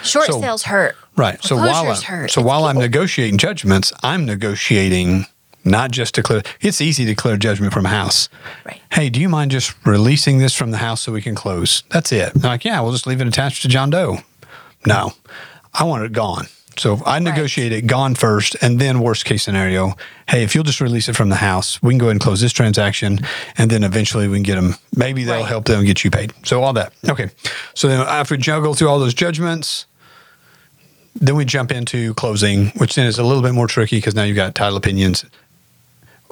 Short 0.03 0.25
So- 0.25 0.41
sales 0.41 0.63
hurt. 0.63 0.97
Right. 1.15 1.41
So 1.41 1.55
while 1.55 1.89
I'm, 1.89 2.01
hurt. 2.01 2.29
so 2.31 2.41
while 2.41 2.65
I'm 2.65 2.77
negotiating 2.77 3.37
judgments, 3.37 3.93
I'm 4.03 4.25
negotiating 4.25 5.27
not 5.65 5.91
just 5.91 6.15
to 6.15 6.23
clear. 6.23 6.43
It's 6.61 6.79
easy 6.79 7.05
to 7.05 7.15
clear 7.15 7.35
judgment 7.37 7.73
from 7.73 7.85
a 7.85 7.89
house. 7.89 8.29
Right. 8.65 8.81
Hey, 8.91 9.09
do 9.09 9.19
you 9.19 9.27
mind 9.27 9.51
just 9.51 9.73
releasing 9.85 10.37
this 10.37 10.55
from 10.55 10.71
the 10.71 10.77
house 10.77 11.01
so 11.01 11.11
we 11.11 11.21
can 11.21 11.35
close? 11.35 11.83
That's 11.89 12.11
it. 12.11 12.33
They're 12.35 12.51
like, 12.51 12.63
yeah, 12.63 12.79
we'll 12.81 12.91
just 12.91 13.07
leave 13.07 13.19
it 13.19 13.27
attached 13.27 13.63
to 13.63 13.67
John 13.67 13.89
Doe. 13.89 14.19
No, 14.85 15.13
I 15.73 15.83
want 15.83 16.03
it 16.05 16.13
gone. 16.13 16.45
So 16.77 17.01
I 17.05 17.19
negotiate 17.19 17.71
it 17.71 17.87
gone 17.87 18.15
first, 18.15 18.57
and 18.61 18.79
then 18.81 18.99
worst 18.99 19.23
case 19.23 19.43
scenario, 19.43 19.93
hey, 20.27 20.43
if 20.43 20.53
you'll 20.53 20.65
just 20.65 20.81
release 20.81 21.07
it 21.07 21.15
from 21.15 21.29
the 21.29 21.35
house, 21.37 21.81
we 21.81 21.93
can 21.93 21.97
go 21.99 22.07
ahead 22.07 22.11
and 22.15 22.21
close 22.21 22.41
this 22.41 22.51
transaction, 22.51 23.19
and 23.57 23.71
then 23.71 23.81
eventually 23.85 24.27
we 24.27 24.35
can 24.35 24.43
get 24.43 24.55
them. 24.55 24.75
Maybe 24.93 25.23
they'll 25.23 25.39
Right. 25.39 25.45
help 25.47 25.65
them 25.65 25.85
get 25.85 26.03
you 26.03 26.11
paid. 26.11 26.33
So 26.43 26.61
all 26.61 26.73
that. 26.73 26.91
Okay. 27.07 27.29
So 27.75 27.87
then 27.87 28.01
after 28.01 28.35
we 28.35 28.39
juggle 28.41 28.73
through 28.73 28.89
all 28.89 28.99
those 28.99 29.13
judgments, 29.13 29.85
then 31.15 31.35
we 31.35 31.45
jump 31.45 31.71
into 31.71 32.13
closing, 32.15 32.67
which 32.71 32.95
then 32.95 33.05
is 33.07 33.17
a 33.17 33.23
little 33.23 33.41
bit 33.41 33.53
more 33.53 33.67
tricky 33.67 33.95
because 33.97 34.13
now 34.13 34.23
you've 34.23 34.35
got 34.35 34.53
title 34.53 34.75
opinions 34.75 35.23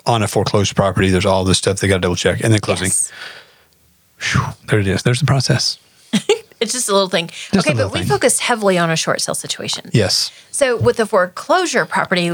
on 0.05 0.23
a 0.23 0.27
foreclosed 0.27 0.75
property. 0.75 1.09
There's 1.09 1.25
all 1.25 1.43
this 1.43 1.57
stuff 1.57 1.79
they 1.79 1.87
got 1.87 1.95
to 1.95 2.01
double 2.01 2.15
check, 2.15 2.41
and 2.43 2.51
then 2.53 2.59
closing. 2.59 2.87
Yes. 2.87 3.11
Phew, 4.17 4.41
there 4.67 4.79
it 4.79 4.87
is. 4.87 5.03
There's 5.03 5.19
the 5.19 5.25
process. 5.25 5.77
It's 6.59 6.71
just 6.71 6.87
a 6.87 6.93
little 6.93 7.09
thing. 7.09 7.27
Just 7.27 7.55
okay, 7.67 7.73
little 7.75 7.89
but 7.89 7.93
we 7.93 7.99
thing. 7.99 8.07
focused 8.07 8.39
heavily 8.39 8.77
on 8.77 8.89
a 8.89 8.95
short 8.95 9.19
sale 9.19 9.35
situation. 9.35 9.89
Yes. 9.91 10.31
So 10.49 10.77
with 10.77 10.95
the 10.95 11.05
foreclosure 11.05 11.85
property, 11.85 12.29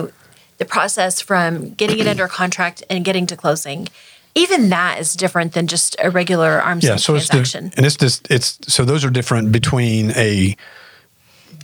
the 0.59 0.65
process 0.65 1.19
from 1.19 1.71
getting 1.71 1.97
it 1.97 2.05
under 2.05 2.27
contract 2.41 2.83
and 2.91 3.03
getting 3.03 3.25
to 3.25 3.35
closing, 3.35 3.87
even 4.35 4.69
that 4.69 4.99
is 4.99 5.15
different 5.15 5.53
than 5.53 5.65
just 5.65 5.95
a 6.03 6.11
regular 6.11 6.61
arm's 6.61 6.83
Yeah. 6.83 6.97
So 6.97 7.15
it's 7.15 7.25
the, 7.27 7.37
transaction. 7.37 7.73
and 7.75 7.87
it's 7.87 7.95
just 7.95 8.29
it's 8.29 8.59
so 8.67 8.85
those 8.85 9.03
are 9.03 9.09
different 9.09 9.51
between 9.51 10.11
a 10.11 10.55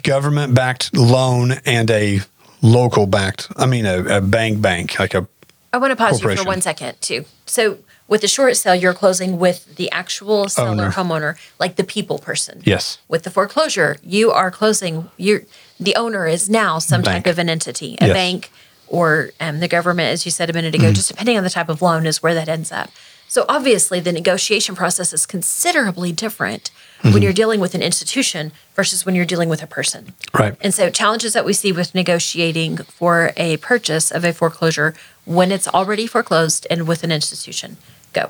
government 0.02 0.56
backed 0.56 0.96
loan 0.96 1.52
and 1.66 1.92
a 1.92 2.22
local 2.64 3.06
backed. 3.06 3.52
I 3.58 3.68
mean, 3.68 3.86
a, 3.86 4.18
a 4.18 4.22
bank 4.22 4.60
bank 4.60 4.98
like 4.98 5.14
a 5.14 5.28
I 5.76 5.78
want 5.78 5.92
to 5.92 5.98
pause 5.98 6.22
you 6.22 6.36
for 6.38 6.44
one 6.46 6.62
second 6.62 7.02
too. 7.02 7.26
So 7.46 7.80
with 8.08 8.22
the 8.22 8.30
short 8.30 8.56
sale, 8.56 8.74
you're 8.76 8.94
closing 8.94 9.38
with 9.38 9.76
the 9.76 9.92
actual 9.92 10.48
seller 10.48 10.70
Owner. 10.70 10.92
homeowner, 10.92 11.38
like 11.60 11.76
the 11.76 11.84
people 11.84 12.18
person. 12.18 12.62
yes. 12.66 12.98
With 13.10 13.24
the 13.24 13.30
foreclosure, 13.30 13.98
you 14.02 14.32
are 14.32 14.52
closing. 14.52 15.10
You're 15.18 15.42
the 15.78 15.96
owner 15.98 16.28
is 16.28 16.50
now 16.50 16.80
some 16.80 17.02
Bank. 17.02 17.26
type 17.26 17.32
of 17.34 17.40
an 17.40 17.50
entity, 17.50 17.98
a 18.00 18.08
Yes. 18.08 18.14
bank 18.16 18.52
or 18.88 19.32
um, 19.42 19.60
the 19.60 19.68
government, 19.68 20.08
as 20.14 20.24
you 20.26 20.32
said 20.32 20.50
a 20.50 20.54
minute 20.54 20.74
ago. 20.76 20.94
Just 20.94 21.10
depending 21.10 21.36
on 21.38 21.44
the 21.44 21.50
type 21.50 21.68
of 21.68 21.82
loan, 21.82 22.06
is 22.06 22.24
where 22.24 22.34
that 22.36 22.48
ends 22.48 22.72
up. 22.72 22.90
So 23.28 23.44
obviously, 23.50 24.00
the 24.00 24.12
negotiation 24.14 24.76
process 24.76 25.12
is 25.12 25.26
considerably 25.26 26.12
different 26.14 26.70
when 27.02 27.22
you're 27.24 27.34
dealing 27.34 27.60
with 27.60 27.74
an 27.76 27.82
institution 27.82 28.52
versus 28.76 29.06
when 29.06 29.14
you're 29.16 29.26
dealing 29.26 29.50
with 29.50 29.62
a 29.64 29.68
person. 29.68 30.14
Right. 30.34 30.56
And 30.62 30.74
so, 30.74 30.90
challenges 30.92 31.34
that 31.34 31.44
we 31.44 31.52
see 31.54 31.72
with 31.72 31.94
negotiating 31.96 32.78
for 32.78 33.34
a 33.36 33.58
purchase 33.58 34.12
of 34.12 34.24
a 34.24 34.32
foreclosure 34.32 34.94
when 35.26 35.52
it's 35.52 35.68
already 35.68 36.08
foreclosed 36.08 36.66
and 36.70 36.88
with 36.88 37.04
an 37.04 37.12
institution. 37.12 37.78
Go. 38.14 38.30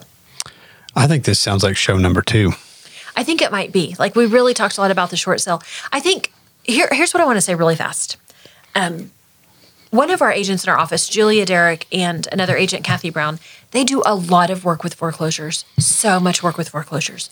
I 0.95 1.07
think 1.07 1.25
this 1.25 1.39
sounds 1.39 1.63
like 1.63 1.77
show 1.77 1.97
number 1.97 2.21
two. 2.21 2.53
I 3.15 3.23
think 3.23 3.41
it 3.41 3.51
might 3.51 3.71
be. 3.71 3.95
Like 3.99 4.15
we 4.15 4.25
really 4.25 4.53
talked 4.53 4.77
a 4.77 4.81
lot 4.81 4.91
about 4.91 5.09
the 5.09 5.17
short 5.17 5.41
sale. 5.41 5.61
I 5.91 5.99
think 5.99 6.31
here 6.63 6.87
here's 6.91 7.13
what 7.13 7.21
I 7.21 7.25
want 7.25 7.37
to 7.37 7.41
say 7.41 7.55
really 7.55 7.75
fast. 7.75 8.17
Um, 8.73 9.11
one 9.91 10.09
of 10.11 10.21
our 10.21 10.31
agents 10.31 10.65
in 10.65 10.69
our 10.69 10.77
office, 10.77 11.07
Julia 11.07 11.45
Derrick, 11.45 11.87
and 11.91 12.27
another 12.31 12.57
agent, 12.57 12.83
Kathy 12.83 13.09
Brown, 13.09 13.39
they 13.71 13.85
do 13.85 14.01
a 14.05 14.13
lot 14.13 14.49
of 14.49 14.65
work 14.65 14.83
with 14.83 14.93
foreclosures. 14.93 15.63
So 15.79 16.19
much 16.19 16.43
work 16.43 16.57
with 16.57 16.69
foreclosures. 16.69 17.29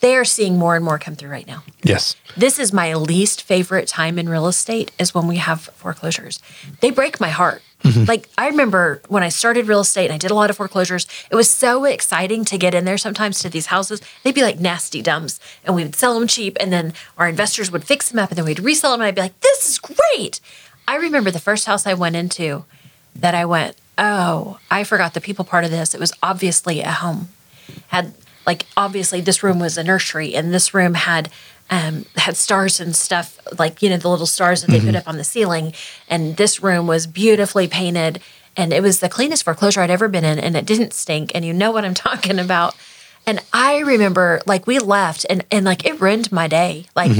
They're 0.00 0.24
seeing 0.24 0.58
more 0.58 0.76
and 0.76 0.84
more 0.84 0.98
come 0.98 1.16
through 1.16 1.30
right 1.30 1.46
now. 1.46 1.64
Yes. 1.82 2.14
This 2.36 2.60
is 2.60 2.72
my 2.72 2.94
least 2.94 3.42
favorite 3.42 3.88
time 3.88 4.16
in 4.16 4.28
real 4.28 4.46
estate 4.46 4.92
is 4.98 5.12
when 5.12 5.26
we 5.26 5.36
have 5.38 5.62
foreclosures. 5.74 6.38
They 6.80 6.90
break 6.90 7.20
my 7.20 7.30
heart. 7.30 7.62
Mm-hmm. 7.82 8.04
Like 8.04 8.28
I 8.38 8.48
remember 8.48 9.02
when 9.08 9.22
I 9.22 9.28
started 9.28 9.66
real 9.66 9.80
estate 9.80 10.06
and 10.06 10.14
I 10.14 10.18
did 10.18 10.30
a 10.30 10.34
lot 10.34 10.50
of 10.50 10.56
foreclosures, 10.56 11.06
it 11.30 11.34
was 11.34 11.50
so 11.50 11.84
exciting 11.84 12.44
to 12.46 12.58
get 12.58 12.74
in 12.74 12.84
there 12.84 12.98
sometimes 12.98 13.40
to 13.40 13.48
these 13.48 13.66
houses. 13.66 14.00
They'd 14.22 14.34
be 14.34 14.42
like 14.42 14.60
nasty 14.60 15.02
dumps 15.02 15.40
and 15.64 15.74
we 15.74 15.82
would 15.82 15.96
sell 15.96 16.18
them 16.18 16.28
cheap 16.28 16.56
and 16.60 16.72
then 16.72 16.94
our 17.18 17.28
investors 17.28 17.70
would 17.70 17.84
fix 17.84 18.08
them 18.08 18.18
up 18.18 18.30
and 18.30 18.38
then 18.38 18.44
we'd 18.44 18.60
resell 18.60 18.92
them 18.92 19.00
and 19.00 19.08
I'd 19.08 19.14
be 19.14 19.22
like, 19.22 19.40
this 19.40 19.68
is 19.68 19.78
great. 19.78 20.40
I 20.86 20.96
remember 20.96 21.30
the 21.30 21.40
first 21.40 21.66
house 21.66 21.86
I 21.86 21.94
went 21.94 22.16
into 22.16 22.64
that 23.16 23.34
I 23.34 23.44
went, 23.44 23.76
oh, 23.98 24.58
I 24.70 24.84
forgot 24.84 25.14
the 25.14 25.20
people 25.20 25.44
part 25.44 25.64
of 25.64 25.70
this. 25.70 25.94
It 25.94 26.00
was 26.00 26.12
obviously 26.22 26.80
a 26.80 26.90
home 26.90 27.28
had 27.88 28.12
like 28.46 28.66
obviously 28.76 29.20
this 29.20 29.42
room 29.42 29.58
was 29.58 29.78
a 29.78 29.84
nursery 29.84 30.34
and 30.34 30.52
this 30.52 30.74
room 30.74 30.94
had 30.94 31.30
um, 31.72 32.04
had 32.16 32.36
stars 32.36 32.80
and 32.80 32.94
stuff 32.94 33.38
like 33.58 33.80
you 33.80 33.88
know 33.88 33.96
the 33.96 34.10
little 34.10 34.26
stars 34.26 34.60
that 34.60 34.70
they 34.70 34.78
put 34.78 34.94
up 34.94 35.08
on 35.08 35.16
the 35.16 35.24
ceiling. 35.24 35.72
And 36.06 36.36
this 36.36 36.62
room 36.62 36.86
was 36.86 37.06
beautifully 37.06 37.66
painted. 37.66 38.20
And 38.54 38.74
it 38.74 38.82
was 38.82 39.00
the 39.00 39.08
cleanest 39.08 39.44
foreclosure 39.44 39.80
I'd 39.80 39.88
ever 39.90 40.06
been 40.08 40.24
in 40.24 40.38
and 40.38 40.54
it 40.54 40.66
didn't 40.66 40.92
stink. 40.92 41.32
And 41.34 41.46
you 41.46 41.54
know 41.54 41.70
what 41.70 41.86
I'm 41.86 41.94
talking 42.08 42.38
about. 42.38 42.76
And 43.26 43.40
I 43.54 43.78
remember 43.78 44.42
like 44.44 44.66
we 44.66 44.78
left 44.80 45.24
and 45.30 45.46
and 45.50 45.64
like 45.64 45.86
it 45.86 45.98
ruined 45.98 46.30
my 46.30 46.46
day. 46.46 46.84
Like 46.94 47.12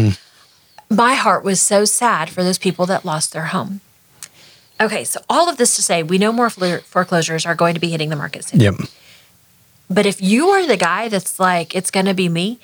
my 0.91 1.15
heart 1.15 1.45
was 1.45 1.59
so 1.59 1.87
sad 1.87 2.29
for 2.29 2.43
those 2.45 2.59
people 2.59 2.85
that 2.87 3.07
lost 3.07 3.33
their 3.33 3.47
home. 3.47 3.81
Okay 4.79 5.05
so 5.05 5.21
all 5.31 5.49
of 5.49 5.57
this 5.57 5.77
to 5.77 5.83
say 5.83 6.03
we 6.03 6.19
know 6.19 6.31
more 6.33 6.51
foreclosures 6.51 7.47
are 7.47 7.55
going 7.55 7.73
to 7.73 7.81
be 7.81 7.89
hitting 7.89 8.11
the 8.11 8.17
market 8.17 8.45
soon. 8.45 8.61
Yep. 8.61 8.75
but 9.89 10.05
if 10.05 10.21
you 10.21 10.49
are 10.49 10.67
the 10.67 10.77
guy 10.77 11.09
that's 11.09 11.41
like, 11.41 11.75
it's 11.75 11.91
going 11.91 12.07
to 12.07 12.15
be 12.15 12.29
me, 12.29 12.59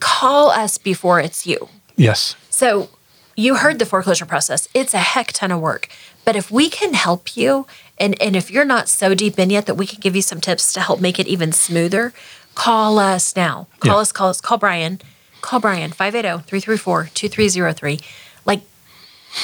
call 0.00 0.50
us 0.50 0.78
before 0.78 1.20
it's 1.20 1.46
you. 1.46 1.68
Yes. 1.96 2.34
So 2.48 2.88
you 3.36 3.56
heard 3.56 3.78
the 3.78 3.86
foreclosure 3.86 4.26
process. 4.26 4.68
It's 4.74 4.94
a 4.94 4.98
heck 4.98 5.32
ton 5.32 5.52
of 5.52 5.60
work. 5.60 5.88
But 6.24 6.36
if 6.36 6.50
we 6.50 6.68
can 6.68 6.94
help 6.94 7.36
you, 7.36 7.66
and, 7.98 8.20
and 8.20 8.36
if 8.36 8.50
you're 8.50 8.64
not 8.64 8.88
so 8.88 9.14
deep 9.14 9.38
in 9.38 9.50
yet 9.50 9.66
that 9.66 9.74
we 9.76 9.86
can 9.86 10.00
give 10.00 10.14
you 10.16 10.22
some 10.22 10.40
tips 10.40 10.72
to 10.74 10.80
help 10.80 11.00
make 11.00 11.18
it 11.18 11.26
even 11.26 11.52
smoother, 11.52 12.12
call 12.54 12.98
us 12.98 13.34
now. 13.36 13.66
Call 13.80 13.94
Yeah. 13.96 14.00
us, 14.00 14.12
call 14.12 14.28
us, 14.28 14.40
call 14.40 14.58
Brian. 14.58 15.00
Call 15.40 15.60
Brian, 15.60 15.90
oh, 15.92 15.94
580 15.94 16.44
334 16.46 17.10
2303. 17.14 18.00
Like, 18.44 18.60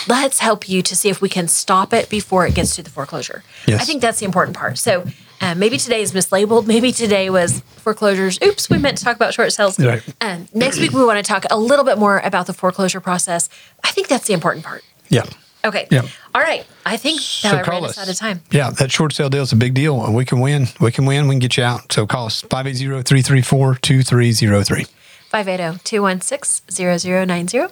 let's 0.07 0.41
help 0.41 0.69
you 0.69 0.83
to 0.83 0.95
see 0.95 1.09
if 1.09 1.23
we 1.23 1.29
can 1.31 1.49
stop 1.49 1.93
it 1.95 2.11
before 2.11 2.47
it 2.47 2.55
gets 2.55 2.77
to 2.77 2.83
the 2.83 2.91
foreclosure. 2.91 3.43
Yes. 3.67 3.81
I 3.81 3.85
think 3.85 4.03
that's 4.03 4.19
the 4.19 4.27
important 4.27 4.57
part. 4.57 4.77
So 4.79 5.07
uh, 5.41 5.55
maybe 5.55 5.79
today 5.79 6.03
is 6.03 6.13
mislabeled. 6.13 6.67
Maybe 6.67 6.93
today 6.93 7.31
was 7.31 7.61
foreclosures. 7.61 8.39
Oops, 8.43 8.69
we 8.71 8.79
meant 8.79 8.99
to 8.99 9.05
talk 9.05 9.17
about 9.17 9.35
short 9.35 9.53
sales. 9.53 9.79
Right. 9.79 10.03
Um, 10.21 10.49
next 10.55 10.79
week, 10.81 10.93
we 10.93 11.05
want 11.05 11.25
to 11.25 11.29
talk 11.29 11.45
a 11.51 11.59
little 11.59 11.85
bit 11.85 11.99
more 11.99 12.19
about 12.21 12.47
the 12.47 12.53
foreclosure 12.55 13.01
process. 13.01 13.49
I 13.85 13.91
think 13.91 14.09
that's 14.09 14.27
the 14.27 14.33
important 14.35 14.65
part. 14.65 14.83
Yeah. 15.09 15.25
Okay. 15.65 15.89
Yeah. 15.91 16.03
All 16.35 16.41
right. 16.41 16.65
I 16.85 16.97
think 16.97 17.21
So 17.21 17.49
I 17.49 17.63
call 17.63 17.81
ran 17.81 17.85
us. 17.85 17.99
us 17.99 17.99
out 17.99 18.09
of 18.09 18.17
time. 18.17 18.41
Yeah, 18.53 18.71
that 18.71 18.93
short 18.93 19.13
sale 19.13 19.29
deal 19.29 19.43
is 19.43 19.53
a 19.53 19.57
big 19.57 19.75
deal, 19.75 20.05
and 20.05 20.15
we 20.15 20.25
can 20.25 20.39
win. 20.41 20.69
We 20.81 20.93
can 20.93 21.07
win. 21.07 21.27
We 21.29 21.35
can 21.35 21.41
get 21.41 21.57
you 21.57 21.65
out. 21.65 21.93
So 21.93 22.07
call 22.07 22.27
us 22.27 22.43
580 22.43 23.03
334 23.03 23.75
2303. 23.77 24.85
580 25.31 25.81
216 25.85 26.89
0090. 27.27 27.59
All 27.61 27.69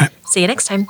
right. 0.00 0.10
See 0.26 0.40
you 0.40 0.46
next 0.46 0.66
time. 0.66 0.86